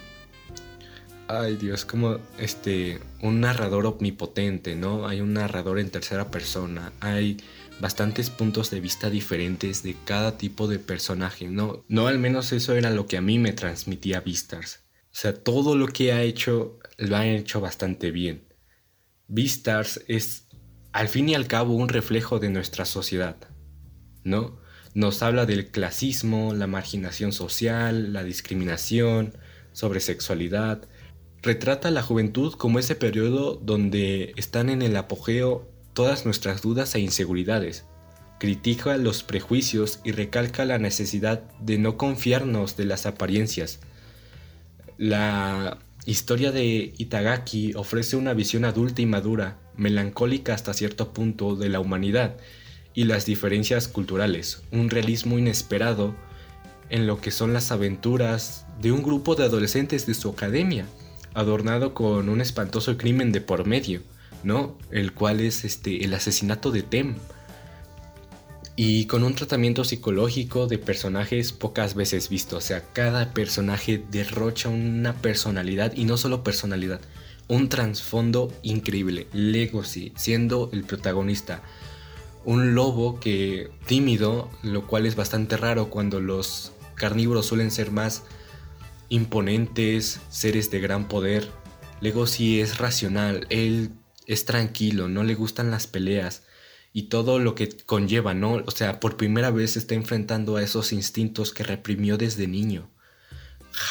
ay 1.28 1.58
Dios, 1.58 1.86
como 1.86 2.20
este, 2.38 3.00
un 3.22 3.42
narrador 3.42 3.86
omnipotente, 3.86 4.76
¿no? 4.76 5.08
Hay 5.08 5.22
un 5.22 5.34
narrador 5.34 5.80
en 5.80 5.90
tercera 5.90 6.32
persona, 6.32 6.94
hay 7.00 7.38
bastantes 7.80 8.30
puntos 8.30 8.72
de 8.72 8.80
vista 8.80 9.10
diferentes 9.10 9.84
de 9.84 9.96
cada 10.06 10.38
tipo 10.38 10.68
de 10.68 10.80
personaje, 10.80 11.48
¿no? 11.48 11.86
No, 11.88 12.08
al 12.08 12.20
menos 12.20 12.52
eso 12.52 12.74
era 12.76 12.90
lo 12.90 13.08
que 13.08 13.18
a 13.18 13.22
mí 13.22 13.40
me 13.40 13.54
transmitía 13.54 14.22
Vistars. 14.22 14.86
O 15.12 15.20
sea, 15.20 15.34
todo 15.34 15.76
lo 15.76 15.88
que 15.88 16.14
ha 16.14 16.24
hecho 16.24 16.80
lo 16.98 17.16
ha 17.16 17.28
hecho 17.28 17.62
bastante 17.62 18.12
bien. 18.12 18.48
Vistars 19.28 20.04
es, 20.08 20.48
al 20.92 21.10
fin 21.10 21.30
y 21.30 21.36
al 21.36 21.48
cabo, 21.48 21.74
un 21.74 21.90
reflejo 21.90 22.40
de 22.40 22.50
nuestra 22.50 22.86
sociedad, 22.86 23.36
¿no? 24.24 24.60
Nos 24.94 25.22
habla 25.22 25.46
del 25.46 25.70
clasismo, 25.70 26.54
la 26.54 26.66
marginación 26.66 27.32
social, 27.32 28.14
la 28.14 28.24
discriminación, 28.24 29.38
sobre 29.74 30.00
sexualidad, 30.00 30.88
retrata 31.42 31.92
la 31.92 32.02
juventud 32.02 32.54
como 32.54 32.80
ese 32.80 32.96
periodo 32.96 33.56
donde 33.56 34.34
están 34.38 34.70
en 34.70 34.82
el 34.82 34.96
apogeo 34.96 35.68
todas 35.94 36.26
nuestras 36.26 36.62
dudas 36.62 36.94
e 36.96 37.00
inseguridades. 37.00 37.86
Critica 38.40 38.98
los 38.98 39.24
prejuicios 39.24 40.00
y 40.04 40.12
recalca 40.12 40.66
la 40.66 40.78
necesidad 40.78 41.42
de 41.60 41.80
no 41.80 41.98
confiarnos 41.98 42.78
de 42.78 42.86
las 42.86 43.06
apariencias. 43.06 43.80
La 44.98 45.80
historia 46.06 46.52
de 46.52 46.94
Itagaki 46.98 47.74
ofrece 47.74 48.16
una 48.16 48.34
visión 48.34 48.64
adulta 48.64 49.02
y 49.02 49.06
madura, 49.06 49.58
melancólica 49.76 50.54
hasta 50.54 50.74
cierto 50.74 51.14
punto 51.14 51.56
de 51.56 51.70
la 51.70 51.80
humanidad 51.80 52.38
y 52.94 53.04
las 53.06 53.26
diferencias 53.26 53.88
culturales, 53.88 54.64
un 54.72 54.90
realismo 54.90 55.38
inesperado 55.38 56.16
en 56.90 57.06
lo 57.06 57.20
que 57.22 57.32
son 57.32 57.54
las 57.54 57.72
aventuras 57.72 58.66
de 58.82 58.92
un 58.92 59.04
grupo 59.04 59.36
de 59.36 59.44
adolescentes 59.44 60.06
de 60.06 60.14
su 60.14 60.30
academia, 60.30 60.86
adornado 61.38 61.94
con 61.94 62.30
un 62.30 62.42
espantoso 62.42 62.98
crimen 62.98 63.32
de 63.32 63.42
por 63.42 63.68
medio, 63.68 64.02
¿no? 64.44 64.76
El 64.90 65.14
cual 65.14 65.40
es 65.40 65.66
este 65.66 66.04
el 66.04 66.16
asesinato 66.16 66.72
de 66.72 66.82
Tem. 66.82 67.16
Y 68.76 69.06
con 69.06 69.24
un 69.24 69.36
tratamiento 69.36 69.84
psicológico 69.84 70.66
de 70.66 70.80
personajes 70.80 71.52
pocas 71.52 71.94
veces 71.94 72.30
visto, 72.30 72.58
o 72.58 72.62
sea, 72.62 72.82
cada 72.92 73.34
personaje 73.34 74.04
derrocha 74.10 74.70
una 74.70 75.14
personalidad 75.14 75.94
y 75.96 76.06
no 76.06 76.18
solo 76.18 76.44
personalidad, 76.44 77.02
un 77.48 77.70
trasfondo 77.70 78.52
increíble. 78.64 79.28
Legacy 79.32 80.14
siendo 80.16 80.72
el 80.74 80.86
protagonista, 80.86 81.62
un 82.46 82.74
lobo 82.74 83.20
que 83.20 83.70
tímido, 83.86 84.50
lo 84.64 84.88
cual 84.88 85.06
es 85.06 85.16
bastante 85.16 85.56
raro 85.56 85.92
cuando 85.92 86.20
los 86.20 86.72
carnívoros 86.96 87.46
suelen 87.46 87.70
ser 87.70 87.92
más 87.92 88.24
imponentes, 89.10 90.20
seres 90.30 90.72
de 90.72 90.80
gran 90.80 91.08
poder. 91.08 91.48
Legosi 92.02 92.60
es 92.60 92.78
racional, 92.78 93.48
él 93.50 93.92
es 94.26 94.46
tranquilo, 94.46 95.08
no 95.08 95.24
le 95.24 95.36
gustan 95.36 95.72
las 95.72 95.88
peleas 95.88 96.44
y 96.94 97.04
todo 97.04 97.40
lo 97.40 97.56
que 97.56 97.70
conlleva, 97.86 98.34
¿no? 98.34 98.64
O 98.66 98.72
sea, 98.72 99.00
por 99.00 99.18
primera 99.18 99.52
vez 99.52 99.78
está 99.78 99.96
enfrentando 99.96 100.58
a 100.58 100.64
esos 100.64 100.92
instintos 100.94 101.54
que 101.54 101.64
reprimió 101.64 102.18
desde 102.18 102.48
niño. 102.48 102.90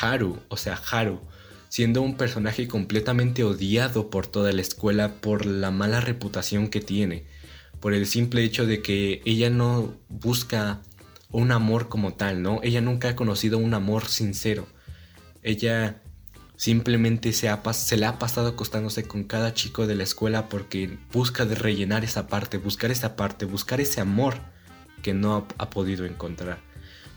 Haru, 0.00 0.40
o 0.48 0.56
sea, 0.56 0.74
Haru, 0.90 1.20
siendo 1.68 2.02
un 2.02 2.16
personaje 2.16 2.66
completamente 2.68 3.44
odiado 3.44 4.10
por 4.10 4.26
toda 4.26 4.52
la 4.52 4.60
escuela 4.60 5.14
por 5.20 5.46
la 5.46 5.70
mala 5.70 6.00
reputación 6.00 6.68
que 6.68 6.80
tiene, 6.80 7.26
por 7.80 7.94
el 7.94 8.06
simple 8.06 8.42
hecho 8.42 8.66
de 8.66 8.82
que 8.82 9.22
ella 9.24 9.50
no 9.50 9.94
busca 10.08 10.82
un 11.30 11.52
amor 11.52 11.88
como 11.88 12.14
tal, 12.14 12.42
¿no? 12.42 12.60
Ella 12.62 12.80
nunca 12.80 13.10
ha 13.10 13.16
conocido 13.16 13.58
un 13.58 13.74
amor 13.74 14.06
sincero. 14.06 14.66
Ella 15.46 16.02
simplemente 16.56 17.32
se, 17.32 17.48
ha, 17.48 17.62
se 17.72 17.96
le 17.96 18.06
ha 18.06 18.18
pasado 18.18 18.48
acostándose 18.48 19.04
con 19.04 19.22
cada 19.22 19.54
chico 19.54 19.86
de 19.86 19.94
la 19.94 20.02
escuela 20.02 20.48
porque 20.48 20.98
busca 21.12 21.44
de 21.44 21.54
rellenar 21.54 22.02
esa 22.02 22.26
parte, 22.26 22.58
buscar 22.58 22.90
esa 22.90 23.14
parte, 23.14 23.44
buscar 23.44 23.80
ese 23.80 24.00
amor 24.00 24.40
que 25.02 25.14
no 25.14 25.46
ha, 25.56 25.70
podido 25.70 26.04
encontrar. 26.04 26.58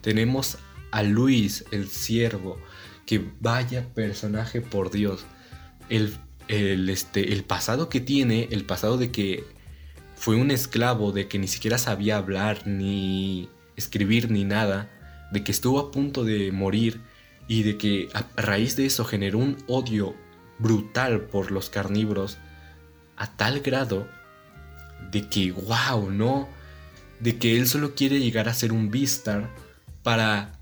Tenemos 0.01 0.59
a 0.91 1.01
Luis, 1.01 1.65
el 1.71 1.89
siervo, 1.89 2.59
que 3.07 3.31
vaya 3.39 3.91
personaje 3.95 4.61
por 4.61 4.91
Dios. 4.91 5.25
El, 5.89 6.15
el, 6.49 6.87
este, 6.87 7.33
el 7.33 7.43
pasado 7.43 7.89
que 7.89 7.99
tiene, 7.99 8.47
el 8.51 8.63
pasado 8.63 8.99
de 8.99 9.09
que 9.09 9.43
fue 10.15 10.35
un 10.35 10.51
esclavo, 10.51 11.11
de 11.13 11.27
que 11.27 11.39
ni 11.39 11.47
siquiera 11.47 11.79
sabía 11.79 12.17
hablar 12.17 12.67
ni 12.67 13.49
escribir 13.75 14.29
ni 14.29 14.43
nada, 14.43 14.87
de 15.31 15.43
que 15.43 15.51
estuvo 15.51 15.79
a 15.79 15.89
punto 15.89 16.23
de 16.23 16.51
morir 16.51 17.01
y 17.49 17.63
de 17.63 17.77
que 17.77 18.07
a 18.13 18.25
raíz 18.41 18.77
de 18.77 18.85
eso 18.85 19.03
generó 19.03 19.39
un 19.39 19.57
odio 19.67 20.15
brutal 20.57 21.23
por 21.23 21.51
los 21.51 21.69
carnívoros 21.69 22.37
a 23.17 23.35
tal 23.35 23.59
grado 23.59 24.07
de 25.11 25.27
que, 25.27 25.51
wow, 25.51 26.09
¿no? 26.09 26.47
De 27.19 27.37
que 27.37 27.57
él 27.57 27.67
solo 27.67 27.93
quiere 27.93 28.19
llegar 28.19 28.47
a 28.47 28.53
ser 28.53 28.71
un 28.71 28.89
Beastar 28.89 29.49
para 30.01 30.53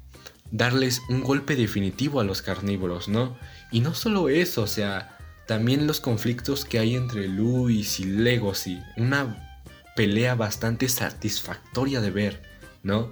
darles 0.50 1.04
un 1.10 1.22
golpe 1.22 1.56
definitivo 1.56 2.20
a 2.20 2.24
los 2.24 2.42
carnívoros, 2.42 3.08
¿no? 3.08 3.38
Y 3.72 3.82
no 3.82 3.94
solo 3.94 4.30
eso, 4.30 4.64
o 4.64 4.68
sea, 4.68 5.20
también 5.46 5.86
los 5.86 6.00
conflictos 6.00 6.66
que 6.66 6.80
hay 6.80 6.96
entre 6.96 7.28
Luis 7.28 8.00
y 8.00 8.06
Legacy, 8.06 8.82
una 8.96 9.62
pelea 9.96 10.34
bastante 10.34 10.90
satisfactoria 10.90 12.02
de 12.02 12.10
ver. 12.10 12.58
¿no? 12.88 13.12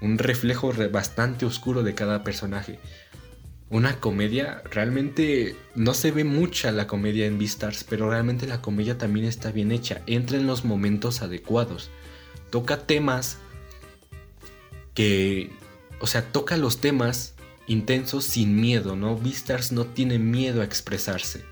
Un 0.00 0.18
reflejo 0.18 0.72
bastante 0.90 1.46
oscuro 1.46 1.82
de 1.82 1.94
cada 1.94 2.24
personaje. 2.24 2.80
Una 3.72 4.00
comedia, 4.00 4.62
realmente 4.70 5.56
no 5.74 5.94
se 5.94 6.10
ve 6.10 6.24
mucha 6.24 6.70
la 6.72 6.86
comedia 6.86 7.24
en 7.24 7.38
Beastars, 7.38 7.84
pero 7.84 8.10
realmente 8.10 8.46
la 8.46 8.60
comedia 8.60 8.98
también 8.98 9.24
está 9.24 9.50
bien 9.50 9.72
hecha, 9.72 10.02
entra 10.06 10.36
en 10.36 10.46
los 10.46 10.66
momentos 10.66 11.22
adecuados, 11.22 11.90
toca 12.50 12.86
temas 12.86 13.38
que, 14.92 15.50
o 16.00 16.06
sea, 16.06 16.30
toca 16.32 16.58
los 16.58 16.82
temas 16.82 17.32
intensos 17.66 18.24
sin 18.24 18.60
miedo, 18.60 18.94
¿no? 18.94 19.16
Beastars 19.16 19.72
no 19.72 19.86
tiene 19.86 20.18
miedo 20.18 20.60
a 20.60 20.64
expresarse. 20.64 21.42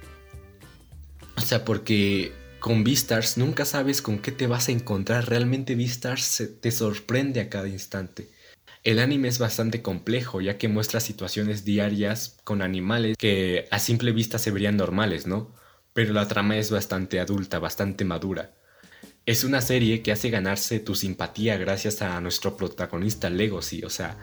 O 1.38 1.40
sea, 1.40 1.64
porque 1.64 2.34
con 2.58 2.84
Beastars 2.84 3.38
nunca 3.38 3.64
sabes 3.64 4.02
con 4.02 4.18
qué 4.18 4.30
te 4.30 4.46
vas 4.46 4.68
a 4.68 4.72
encontrar. 4.72 5.26
Realmente 5.26 5.74
Beastars 5.74 6.42
te 6.60 6.70
sorprende 6.70 7.40
a 7.40 7.48
cada 7.48 7.68
instante. 7.68 8.28
El 8.82 8.98
anime 8.98 9.28
es 9.28 9.38
bastante 9.38 9.82
complejo 9.82 10.40
ya 10.40 10.56
que 10.56 10.68
muestra 10.68 11.00
situaciones 11.00 11.64
diarias 11.64 12.38
con 12.44 12.62
animales 12.62 13.16
que 13.18 13.66
a 13.70 13.78
simple 13.78 14.12
vista 14.12 14.38
se 14.38 14.50
verían 14.50 14.76
normales, 14.76 15.26
¿no? 15.26 15.54
Pero 15.92 16.14
la 16.14 16.28
trama 16.28 16.56
es 16.56 16.70
bastante 16.70 17.20
adulta, 17.20 17.58
bastante 17.58 18.04
madura. 18.04 18.54
Es 19.26 19.44
una 19.44 19.60
serie 19.60 20.02
que 20.02 20.12
hace 20.12 20.30
ganarse 20.30 20.80
tu 20.80 20.94
simpatía 20.94 21.58
gracias 21.58 22.00
a 22.00 22.20
nuestro 22.20 22.56
protagonista 22.56 23.28
Legacy, 23.28 23.84
o 23.84 23.90
sea, 23.90 24.16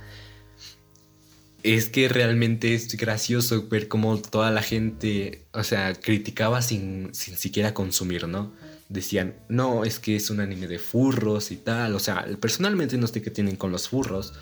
es 1.63 1.89
que 1.89 2.07
realmente 2.07 2.73
es 2.73 2.95
gracioso 2.97 3.67
ver 3.67 3.87
cómo 3.87 4.19
toda 4.21 4.51
la 4.51 4.61
gente, 4.61 5.45
o 5.53 5.63
sea, 5.63 5.93
criticaba 5.93 6.61
sin, 6.61 7.13
sin 7.13 7.35
siquiera 7.37 7.73
consumir, 7.73 8.27
¿no? 8.27 8.53
Decían, 8.89 9.35
no, 9.49 9.83
es 9.83 9.99
que 9.99 10.15
es 10.15 10.29
un 10.29 10.39
anime 10.39 10.67
de 10.67 10.79
furros 10.79 11.51
y 11.51 11.57
tal. 11.57 11.95
O 11.95 11.99
sea, 11.99 12.25
personalmente 12.39 12.97
no 12.97 13.07
sé 13.07 13.21
qué 13.21 13.31
tienen 13.31 13.55
con 13.55 13.71
los 13.71 13.89
furros, 13.89 14.33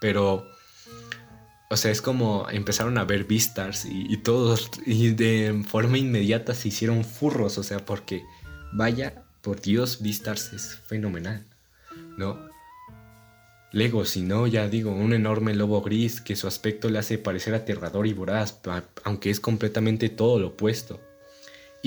pero, 0.00 0.46
o 1.70 1.76
sea, 1.76 1.90
es 1.90 2.02
como 2.02 2.46
empezaron 2.50 2.98
a 2.98 3.04
ver 3.04 3.24
Beastars 3.24 3.86
y, 3.86 4.16
todos, 4.18 4.70
y 4.84 5.10
de 5.10 5.64
forma 5.66 5.98
inmediata 5.98 6.54
se 6.54 6.68
hicieron 6.68 7.04
furros, 7.04 7.58
o 7.58 7.62
sea, 7.62 7.84
porque, 7.84 8.22
vaya, 8.72 9.24
por 9.40 9.60
Dios, 9.60 10.02
Beastars 10.02 10.52
es 10.52 10.76
fenomenal, 10.86 11.46
¿no? 12.18 12.38
Lego, 13.72 14.04
si 14.04 14.22
no, 14.22 14.46
ya 14.46 14.68
digo, 14.68 14.92
un 14.92 15.12
enorme 15.12 15.54
lobo 15.54 15.82
gris 15.82 16.20
que 16.20 16.36
su 16.36 16.46
aspecto 16.46 16.88
le 16.88 16.98
hace 16.98 17.18
parecer 17.18 17.54
aterrador 17.54 18.06
y 18.06 18.12
voraz, 18.12 18.60
aunque 19.04 19.30
es 19.30 19.40
completamente 19.40 20.08
todo 20.08 20.38
lo 20.38 20.48
opuesto. 20.48 21.00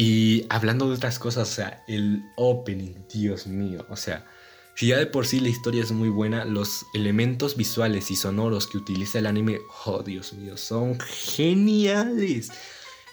Y 0.02 0.46
hablando 0.48 0.88
de 0.88 0.96
otras 0.96 1.20
cosas, 1.20 1.50
o 1.50 1.54
sea, 1.56 1.84
el 1.86 2.24
opening, 2.38 2.94
Dios 3.14 3.48
mío, 3.48 3.86
o 3.90 3.98
sea, 3.98 4.26
si 4.74 4.88
ya 4.88 4.98
de 4.98 5.08
por 5.08 5.28
sí 5.28 5.42
la 5.42 5.50
historia 5.50 5.84
es 5.84 5.92
muy 5.92 6.08
buena, 6.08 6.46
los 6.46 6.86
elementos 6.94 7.58
visuales 7.58 8.10
y 8.10 8.16
sonoros 8.16 8.68
que 8.68 8.78
utiliza 8.78 9.20
el 9.20 9.26
anime, 9.26 9.60
oh 9.84 10.02
Dios 10.02 10.32
mío, 10.32 10.56
son 10.56 10.98
geniales. 11.02 12.50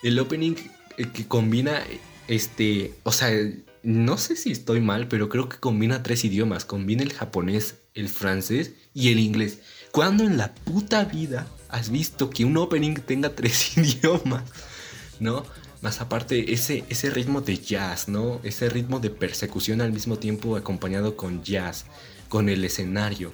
El 0.04 0.16
opening 0.20 0.54
eh, 0.96 1.08
que 1.12 1.26
combina, 1.26 1.82
este, 2.28 2.94
o 3.02 3.10
sea, 3.10 3.30
no 3.82 4.16
sé 4.16 4.36
si 4.36 4.52
estoy 4.52 4.80
mal, 4.80 5.08
pero 5.08 5.28
creo 5.28 5.48
que 5.48 5.58
combina 5.58 6.04
tres 6.04 6.24
idiomas. 6.24 6.64
Combina 6.64 7.02
el 7.02 7.12
japonés, 7.12 7.80
el 7.94 8.08
francés 8.08 8.74
y 8.94 9.10
el 9.10 9.18
inglés. 9.18 9.58
¿Cuándo 9.90 10.22
en 10.22 10.36
la 10.36 10.54
puta 10.54 11.04
vida 11.04 11.48
has 11.68 11.90
visto 11.90 12.30
que 12.30 12.44
un 12.44 12.56
opening 12.56 12.94
tenga 12.94 13.34
tres 13.34 13.76
idiomas? 13.76 14.44
¿No? 15.18 15.44
Más 15.86 16.00
aparte, 16.00 16.52
ese, 16.52 16.82
ese 16.88 17.10
ritmo 17.10 17.42
de 17.42 17.58
jazz, 17.58 18.08
¿no? 18.08 18.40
Ese 18.42 18.68
ritmo 18.68 18.98
de 18.98 19.08
persecución 19.08 19.80
al 19.80 19.92
mismo 19.92 20.18
tiempo 20.18 20.56
acompañado 20.56 21.16
con 21.16 21.44
jazz, 21.44 21.84
con 22.28 22.48
el 22.48 22.64
escenario. 22.64 23.32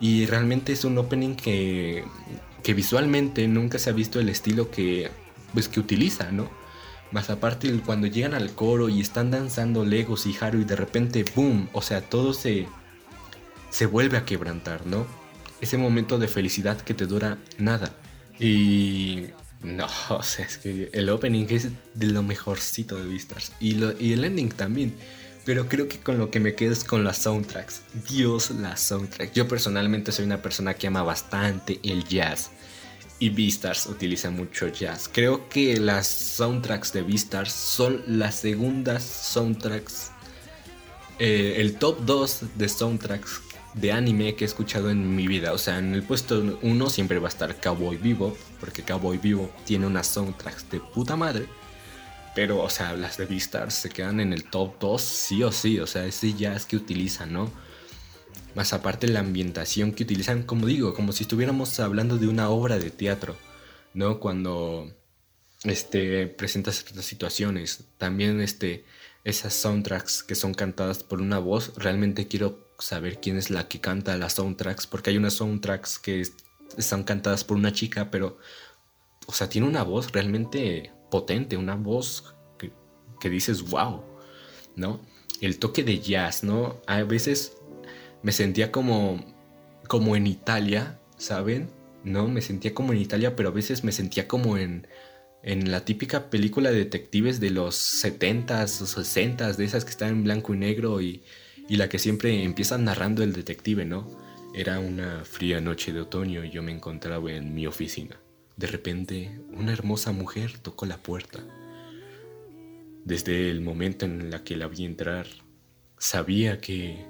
Y 0.00 0.26
realmente 0.26 0.72
es 0.72 0.84
un 0.84 0.98
opening 0.98 1.36
que, 1.36 2.02
que 2.64 2.74
visualmente 2.74 3.46
nunca 3.46 3.78
se 3.78 3.88
ha 3.88 3.92
visto 3.92 4.18
el 4.18 4.30
estilo 4.30 4.68
que, 4.68 5.12
pues, 5.52 5.68
que 5.68 5.78
utiliza, 5.78 6.32
¿no? 6.32 6.50
Más 7.12 7.30
aparte 7.30 7.72
cuando 7.86 8.08
llegan 8.08 8.34
al 8.34 8.52
coro 8.52 8.88
y 8.88 9.00
están 9.00 9.30
danzando 9.30 9.84
Legos 9.84 10.26
y 10.26 10.36
Haru 10.40 10.62
y 10.62 10.64
de 10.64 10.74
repente 10.74 11.24
¡boom! 11.36 11.68
O 11.72 11.82
sea, 11.82 12.00
todo 12.00 12.34
se, 12.34 12.66
se 13.70 13.86
vuelve 13.86 14.16
a 14.16 14.24
quebrantar, 14.24 14.88
¿no? 14.88 15.06
Ese 15.60 15.78
momento 15.78 16.18
de 16.18 16.26
felicidad 16.26 16.80
que 16.80 16.94
te 16.94 17.06
dura 17.06 17.38
nada. 17.58 17.94
Y 18.40 19.26
no, 19.62 19.86
o 20.10 20.22
sea, 20.22 20.44
es 20.44 20.58
que 20.58 20.90
el 20.92 21.08
opening 21.08 21.46
es 21.50 21.68
de 21.94 22.06
lo 22.06 22.22
mejorcito 22.22 22.96
de 22.96 23.06
Vistas. 23.06 23.52
Y, 23.60 23.76
y 23.98 24.12
el 24.12 24.24
ending 24.24 24.50
también. 24.50 24.94
Pero 25.44 25.68
creo 25.68 25.88
que 25.88 25.98
con 25.98 26.18
lo 26.18 26.30
que 26.30 26.38
me 26.38 26.54
quedo 26.54 26.72
es 26.72 26.84
con 26.84 27.02
las 27.02 27.18
soundtracks. 27.18 27.82
Dios, 28.08 28.50
las 28.50 28.80
soundtracks. 28.80 29.34
Yo 29.34 29.48
personalmente 29.48 30.12
soy 30.12 30.24
una 30.24 30.40
persona 30.40 30.74
que 30.74 30.86
ama 30.86 31.02
bastante 31.02 31.80
el 31.82 32.04
jazz 32.04 32.50
y 33.22 33.30
Beastars 33.30 33.86
utiliza 33.86 34.30
mucho 34.30 34.66
jazz. 34.66 35.08
Creo 35.12 35.48
que 35.48 35.78
las 35.78 36.08
soundtracks 36.08 36.92
de 36.92 37.02
Beastars 37.02 37.52
son 37.52 38.02
las 38.06 38.34
segundas 38.34 39.04
soundtracks, 39.04 40.10
eh, 41.20 41.54
el 41.58 41.76
top 41.76 42.00
2 42.04 42.40
de 42.56 42.68
soundtracks 42.68 43.40
de 43.74 43.92
anime 43.92 44.34
que 44.34 44.44
he 44.44 44.46
escuchado 44.46 44.90
en 44.90 45.14
mi 45.14 45.26
vida. 45.26 45.52
O 45.52 45.58
sea, 45.58 45.78
en 45.78 45.94
el 45.94 46.02
puesto 46.02 46.58
uno 46.62 46.90
siempre 46.90 47.18
va 47.18 47.28
a 47.28 47.30
estar 47.30 47.60
Cowboy 47.60 47.96
Vivo, 47.96 48.36
porque 48.60 48.82
Cowboy 48.82 49.18
Vivo 49.18 49.50
tiene 49.64 49.86
unas 49.86 50.06
soundtracks 50.06 50.70
de 50.70 50.80
puta 50.80 51.16
madre. 51.16 51.46
Pero, 52.34 52.62
o 52.62 52.70
sea, 52.70 52.94
las 52.94 53.18
de 53.18 53.26
Beastars 53.26 53.74
se 53.74 53.90
quedan 53.90 54.20
en 54.20 54.32
el 54.32 54.44
top 54.44 54.78
2 54.80 55.02
sí 55.02 55.42
o 55.42 55.52
sí. 55.52 55.78
O 55.80 55.86
sea, 55.86 56.06
ese 56.06 56.32
jazz 56.34 56.64
que 56.64 56.76
utilizan, 56.76 57.32
¿no? 57.32 57.50
Más 58.54 58.72
aparte 58.72 59.08
la 59.08 59.20
ambientación 59.20 59.92
que 59.92 60.04
utilizan, 60.04 60.42
como 60.42 60.66
digo, 60.66 60.94
como 60.94 61.12
si 61.12 61.24
estuviéramos 61.24 61.78
hablando 61.80 62.18
de 62.18 62.28
una 62.28 62.50
obra 62.50 62.78
de 62.78 62.90
teatro, 62.90 63.36
¿no? 63.94 64.20
Cuando 64.20 64.92
este, 65.64 66.26
presenta 66.26 66.72
ciertas 66.72 67.04
situaciones. 67.04 67.84
También 67.98 68.40
este, 68.40 68.84
esas 69.24 69.54
soundtracks 69.54 70.22
que 70.22 70.34
son 70.34 70.54
cantadas 70.54 71.02
por 71.02 71.20
una 71.20 71.38
voz, 71.38 71.72
realmente 71.76 72.28
quiero 72.28 72.71
saber 72.82 73.20
quién 73.20 73.36
es 73.36 73.50
la 73.50 73.68
que 73.68 73.80
canta 73.80 74.16
las 74.16 74.34
soundtracks, 74.34 74.86
porque 74.86 75.10
hay 75.10 75.16
unas 75.16 75.34
soundtracks 75.34 75.98
que 75.98 76.22
están 76.76 77.04
cantadas 77.04 77.44
por 77.44 77.56
una 77.56 77.72
chica, 77.72 78.10
pero, 78.10 78.38
o 79.26 79.32
sea, 79.32 79.48
tiene 79.48 79.66
una 79.66 79.82
voz 79.82 80.12
realmente 80.12 80.92
potente, 81.10 81.56
una 81.56 81.76
voz 81.76 82.34
que, 82.58 82.72
que 83.20 83.30
dices, 83.30 83.62
wow, 83.62 84.02
¿no? 84.76 85.00
El 85.40 85.58
toque 85.58 85.84
de 85.84 86.00
jazz, 86.00 86.44
¿no? 86.44 86.80
A 86.86 87.02
veces 87.02 87.56
me 88.22 88.32
sentía 88.32 88.72
como, 88.72 89.24
como 89.88 90.16
en 90.16 90.26
Italia, 90.26 91.00
¿saben? 91.16 91.70
No, 92.04 92.26
me 92.28 92.42
sentía 92.42 92.74
como 92.74 92.92
en 92.92 93.00
Italia, 93.00 93.36
pero 93.36 93.50
a 93.50 93.52
veces 93.52 93.84
me 93.84 93.92
sentía 93.92 94.26
como 94.26 94.56
en, 94.56 94.88
en 95.42 95.70
la 95.70 95.84
típica 95.84 96.30
película 96.30 96.70
de 96.70 96.78
detectives 96.78 97.38
de 97.38 97.50
los 97.50 97.76
70s 97.76 98.82
o 98.82 98.86
60s, 98.86 99.56
de 99.56 99.64
esas 99.64 99.84
que 99.84 99.90
están 99.90 100.08
en 100.08 100.24
blanco 100.24 100.54
y 100.54 100.58
negro 100.58 101.00
y, 101.00 101.22
y 101.72 101.76
la 101.76 101.88
que 101.88 101.98
siempre 101.98 102.44
empieza 102.44 102.76
narrando 102.76 103.22
el 103.22 103.32
detective, 103.32 103.86
¿no? 103.86 104.06
Era 104.54 104.78
una 104.78 105.24
fría 105.24 105.58
noche 105.58 105.94
de 105.94 106.02
otoño 106.02 106.44
y 106.44 106.50
yo 106.50 106.62
me 106.62 106.70
encontraba 106.70 107.32
en 107.32 107.54
mi 107.54 107.66
oficina. 107.66 108.20
De 108.58 108.66
repente, 108.66 109.40
una 109.54 109.72
hermosa 109.72 110.12
mujer 110.12 110.58
tocó 110.58 110.84
la 110.84 110.98
puerta. 110.98 111.38
Desde 113.06 113.48
el 113.48 113.62
momento 113.62 114.04
en 114.04 114.30
la 114.30 114.44
que 114.44 114.54
la 114.54 114.66
vi 114.66 114.84
entrar, 114.84 115.26
sabía 115.96 116.60
que 116.60 117.06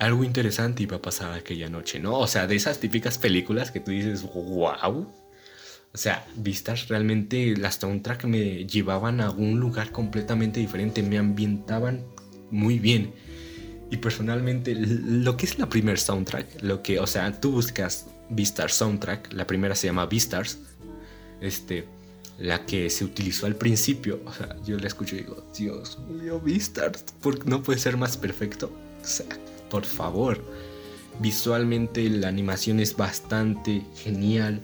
algo 0.00 0.24
interesante 0.24 0.82
iba 0.82 0.96
a 0.96 1.02
pasar 1.02 1.32
aquella 1.32 1.68
noche, 1.68 2.00
¿no? 2.00 2.18
O 2.18 2.26
sea, 2.26 2.48
de 2.48 2.56
esas 2.56 2.80
típicas 2.80 3.16
películas 3.16 3.70
que 3.70 3.78
tú 3.78 3.92
dices, 3.92 4.22
wow. 4.22 5.06
O 5.92 5.96
sea, 5.96 6.26
vistas 6.34 6.88
realmente 6.88 7.56
las 7.56 7.76
soundtrack 7.76 8.24
me 8.24 8.66
llevaban 8.66 9.20
a 9.20 9.30
un 9.30 9.60
lugar 9.60 9.92
completamente 9.92 10.58
diferente, 10.58 11.00
me 11.04 11.16
ambientaban 11.16 12.04
muy 12.50 12.80
bien. 12.80 13.14
Y 13.90 13.98
personalmente, 13.98 14.74
lo 14.74 15.36
que 15.36 15.46
es 15.46 15.58
la 15.58 15.68
primera 15.68 15.96
soundtrack, 15.96 16.62
lo 16.62 16.82
que, 16.82 16.98
o 16.98 17.06
sea, 17.06 17.40
tú 17.40 17.52
buscas 17.52 18.06
Beastars 18.30 18.74
Soundtrack, 18.74 19.32
la 19.32 19.46
primera 19.46 19.74
se 19.74 19.86
llama 19.86 20.06
Beastars, 20.06 20.58
este, 21.40 21.86
la 22.38 22.64
que 22.66 22.90
se 22.90 23.04
utilizó 23.04 23.46
al 23.46 23.56
principio, 23.56 24.20
o 24.24 24.32
sea, 24.32 24.56
yo 24.64 24.78
la 24.78 24.86
escucho 24.86 25.14
y 25.14 25.18
digo, 25.18 25.46
Dios 25.56 25.98
mío, 26.08 26.40
Beastars, 26.40 27.04
¿por 27.20 27.46
no 27.46 27.62
puede 27.62 27.78
ser 27.78 27.96
más 27.96 28.16
perfecto? 28.16 28.72
O 29.02 29.06
sea, 29.06 29.26
por 29.70 29.84
favor. 29.84 30.42
Visualmente 31.20 32.08
la 32.10 32.26
animación 32.26 32.80
es 32.80 32.96
bastante 32.96 33.82
genial, 34.02 34.62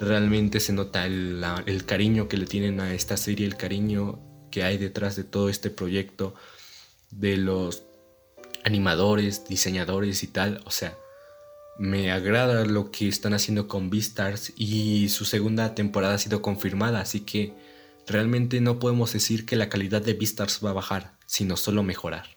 realmente 0.00 0.58
se 0.58 0.72
nota 0.72 1.04
el 1.04 1.84
cariño 1.84 2.26
que 2.26 2.38
le 2.38 2.46
tienen 2.46 2.80
a 2.80 2.94
esta 2.94 3.18
serie, 3.18 3.46
el 3.46 3.56
cariño 3.56 4.18
que 4.50 4.64
hay 4.64 4.78
detrás 4.78 5.16
de 5.16 5.24
todo 5.24 5.50
este 5.50 5.68
proyecto, 5.68 6.34
de 7.10 7.36
los 7.36 7.82
animadores, 8.64 9.46
diseñadores 9.46 10.22
y 10.22 10.26
tal. 10.26 10.62
O 10.66 10.70
sea, 10.70 10.96
me 11.78 12.12
agrada 12.12 12.64
lo 12.66 12.90
que 12.90 13.08
están 13.08 13.34
haciendo 13.34 13.66
con 13.68 13.90
Beastars 13.90 14.52
y 14.56 15.08
su 15.08 15.24
segunda 15.24 15.74
temporada 15.74 16.14
ha 16.14 16.18
sido 16.18 16.42
confirmada, 16.42 17.00
así 17.00 17.20
que 17.20 17.54
realmente 18.06 18.60
no 18.60 18.78
podemos 18.78 19.12
decir 19.12 19.46
que 19.46 19.56
la 19.56 19.68
calidad 19.68 20.02
de 20.02 20.14
Beastars 20.14 20.60
va 20.64 20.70
a 20.70 20.74
bajar, 20.74 21.16
sino 21.26 21.56
solo 21.56 21.82
mejorar, 21.82 22.36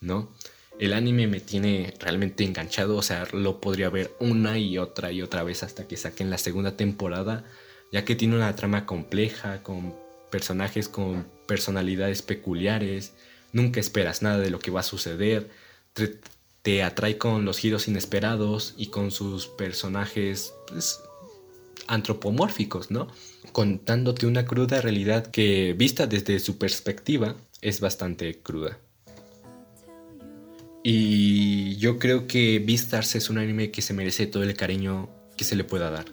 ¿no? 0.00 0.34
El 0.78 0.92
anime 0.92 1.26
me 1.26 1.40
tiene 1.40 1.94
realmente 1.98 2.44
enganchado, 2.44 2.96
o 2.96 3.02
sea, 3.02 3.26
lo 3.32 3.60
podría 3.60 3.88
ver 3.90 4.14
una 4.20 4.58
y 4.58 4.78
otra 4.78 5.10
y 5.12 5.22
otra 5.22 5.42
vez 5.42 5.62
hasta 5.62 5.88
que 5.88 5.96
saquen 5.96 6.30
la 6.30 6.38
segunda 6.38 6.76
temporada, 6.76 7.44
ya 7.90 8.04
que 8.04 8.14
tiene 8.14 8.36
una 8.36 8.54
trama 8.54 8.86
compleja, 8.86 9.62
con 9.62 9.96
personajes 10.30 10.88
con 10.88 11.26
personalidades 11.46 12.22
peculiares, 12.22 13.14
nunca 13.52 13.80
esperas 13.80 14.22
nada 14.22 14.38
de 14.38 14.50
lo 14.50 14.58
que 14.58 14.70
va 14.70 14.80
a 14.80 14.84
suceder, 14.84 15.48
te, 16.62 16.82
atrae 16.82 17.16
con 17.16 17.44
los 17.44 17.58
giros 17.58 17.88
inesperados 17.88 18.74
y 18.76 18.88
con 18.88 19.10
sus 19.10 19.46
personajes 19.46 20.52
pues, 20.68 21.00
antropomórficos, 21.86 22.90
¿no? 22.90 23.08
Contándote 23.52 24.26
una 24.26 24.44
cruda 24.44 24.80
realidad 24.80 25.30
que 25.30 25.74
vista 25.76 26.06
desde 26.06 26.38
su 26.40 26.58
perspectiva 26.58 27.36
es 27.62 27.80
bastante 27.80 28.38
cruda. 28.40 28.78
Y 30.84 31.76
yo 31.76 31.98
creo 31.98 32.26
que 32.26 32.62
Beastars 32.64 33.16
es 33.16 33.30
un 33.30 33.38
anime 33.38 33.70
que 33.70 33.82
se 33.82 33.94
merece 33.94 34.26
todo 34.26 34.42
el 34.42 34.54
cariño 34.54 35.08
que 35.36 35.44
se 35.44 35.56
le 35.56 35.64
pueda 35.64 35.90
dar. 35.90 36.06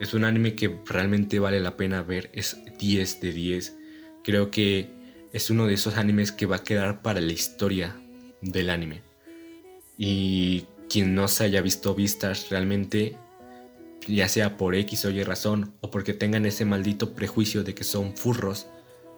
Es 0.00 0.14
un 0.14 0.24
anime 0.24 0.54
que 0.54 0.78
realmente 0.86 1.38
vale 1.38 1.60
la 1.60 1.76
pena 1.76 2.02
ver, 2.02 2.30
es 2.32 2.56
10 2.78 3.20
de 3.20 3.32
10. 3.32 3.76
Creo 4.24 4.50
que 4.50 4.99
es 5.32 5.50
uno 5.50 5.66
de 5.66 5.74
esos 5.74 5.96
animes 5.96 6.32
que 6.32 6.46
va 6.46 6.56
a 6.56 6.64
quedar 6.64 7.02
para 7.02 7.20
la 7.20 7.32
historia 7.32 7.96
del 8.40 8.70
anime. 8.70 9.02
Y 9.96 10.66
quien 10.88 11.14
no 11.14 11.28
se 11.28 11.44
haya 11.44 11.60
visto 11.62 11.94
vistas 11.94 12.50
realmente, 12.50 13.16
ya 14.06 14.28
sea 14.28 14.56
por 14.56 14.74
X 14.74 15.04
o 15.04 15.10
Y 15.10 15.22
razón, 15.22 15.74
o 15.80 15.90
porque 15.90 16.14
tengan 16.14 16.46
ese 16.46 16.64
maldito 16.64 17.14
prejuicio 17.14 17.62
de 17.62 17.74
que 17.74 17.84
son 17.84 18.16
furros, 18.16 18.66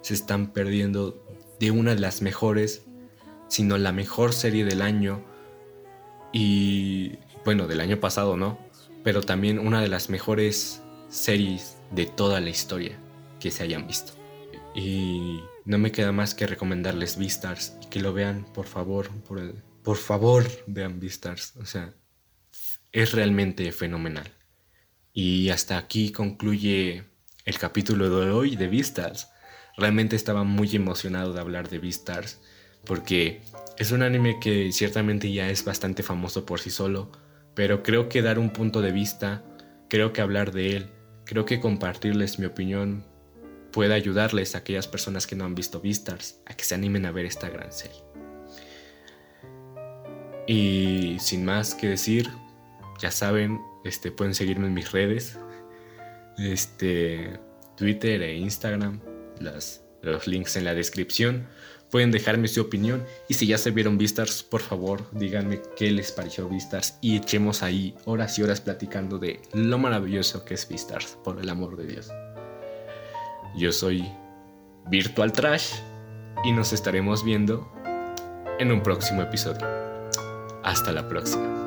se 0.03 0.15
están 0.15 0.53
perdiendo 0.53 1.25
de 1.61 1.71
una 1.71 1.95
de 1.95 2.01
las 2.01 2.23
mejores, 2.23 2.85
sino 3.49 3.79
la 3.79 3.93
mejor 3.93 4.33
serie 4.33 4.65
del 4.65 4.83
año. 4.83 5.25
Y 6.33 7.19
bueno, 7.45 7.69
del 7.69 7.81
año 7.81 8.01
pasado, 8.01 8.37
¿no? 8.37 8.59
Pero 9.05 9.23
también 9.23 9.59
una 9.59 9.81
de 9.81 9.89
las 9.89 10.11
mejores 10.11 10.83
series 11.09 11.77
de 11.91 12.07
toda 12.07 12.41
la 12.41 12.51
historia 12.51 12.99
que 13.41 13.51
se 13.51 13.63
hayan 13.63 13.87
visto. 13.87 14.13
Y 14.75 15.41
no 15.65 15.79
me 15.79 15.93
queda 15.93 16.13
más 16.13 16.35
que 16.35 16.47
recomendarles 16.47 17.19
Beastars 17.19 17.77
y 17.83 17.87
que 17.87 18.01
lo 18.01 18.13
vean, 18.13 18.45
por 18.53 18.67
favor, 18.67 19.11
por, 19.23 19.55
por 19.83 19.97
favor, 19.97 20.45
vean 20.67 21.01
Beastars. 21.01 21.57
O 21.57 21.67
sea, 21.67 21.95
es 22.93 23.13
realmente 23.13 23.71
fenomenal. 23.73 24.31
Y 25.13 25.51
hasta 25.51 25.79
aquí 25.79 26.11
concluye 26.13 27.05
el 27.45 27.59
capítulo 27.59 28.09
de 28.21 28.31
hoy 28.31 28.57
de 28.57 28.69
Beastars. 28.69 29.29
Realmente 29.77 30.17
estaba 30.17 30.45
muy 30.45 30.75
emocionado 30.75 31.33
de 31.33 31.41
hablar 31.41 31.69
de 31.69 31.79
Beastars 31.79 32.41
porque 32.85 33.43
es 33.79 33.93
un 33.93 34.03
anime 34.03 34.39
que 34.41 34.73
ciertamente 34.73 35.33
ya 35.33 35.49
es 35.49 35.65
bastante 35.65 36.03
famoso 36.03 36.45
por 36.45 36.61
sí 36.61 36.71
solo, 36.71 37.11
pero 37.55 37.83
creo 37.83 38.09
que 38.09 38.23
dar 38.23 38.39
un 38.39 38.51
punto 38.51 38.81
de 38.83 38.93
vista, 38.93 39.45
creo 39.89 40.13
que 40.13 40.21
hablar 40.21 40.53
de 40.53 40.77
él, 40.77 40.91
creo 41.25 41.45
que 41.45 41.61
compartirles 41.61 42.39
mi 42.39 42.47
opinión 42.47 43.05
pueda 43.73 43.95
ayudarles 43.95 44.55
a 44.55 44.59
aquellas 44.59 44.87
personas 44.87 45.27
que 45.27 45.35
no 45.35 45.45
han 45.45 45.55
visto 45.55 45.81
Beastars 45.81 46.41
a 46.47 46.55
que 46.55 46.65
se 46.65 46.75
animen 46.75 47.07
a 47.07 47.11
ver 47.11 47.27
esta 47.27 47.49
gran 47.49 47.73
serie. 47.73 48.03
Y 50.47 51.17
sin 51.21 51.45
más 51.45 51.75
que 51.75 51.89
decir, 51.89 52.29
ya 53.01 53.11
saben, 53.11 53.61
este, 53.85 54.13
pueden 54.13 54.35
seguirme 54.35 54.67
en 54.67 54.75
mis 54.75 54.93
redes, 54.93 55.39
este, 56.39 57.39
Twitter 57.77 58.23
e 58.23 58.37
Instagram, 58.37 59.01
los 60.03 60.27
links 60.27 60.57
en 60.57 60.65
la 60.65 60.75
descripción. 60.75 61.47
Pueden 61.91 62.11
dejarme 62.11 62.49
su 62.49 62.63
opinión 62.63 63.05
y 63.29 63.35
si 63.35 63.47
ya 63.47 63.59
se 63.59 63.71
vieron 63.71 63.99
Beastars, 63.99 64.43
por 64.43 64.63
favor 64.63 65.07
díganme 65.13 65.61
qué 65.77 65.91
les 65.91 66.11
pareció 66.11 66.49
Beastars 66.49 66.97
y 67.03 67.17
echemos 67.17 67.63
ahí 67.63 67.95
horas 68.07 68.39
y 68.39 68.43
horas 68.43 68.63
platicando 68.63 69.19
de 69.19 69.43
lo 69.53 69.77
maravilloso 69.79 70.45
que 70.45 70.55
es 70.55 70.67
Beastars, 70.67 71.19
por 71.23 71.39
el 71.39 71.51
amor 71.51 71.77
de 71.77 71.87
Dios. 71.87 72.11
Yo 73.55 73.71
soy 73.71 74.11
Virtual 74.89 75.33
Trash 75.33 75.75
y 76.45 76.53
nos 76.53 76.73
estaremos 76.73 77.23
viendo 77.23 77.71
en 78.59 78.73
un 78.73 78.83
próximo 78.83 79.23
episodio. 79.23 79.67
Hasta 80.65 80.93
la 80.93 81.07
próxima. 81.09 81.62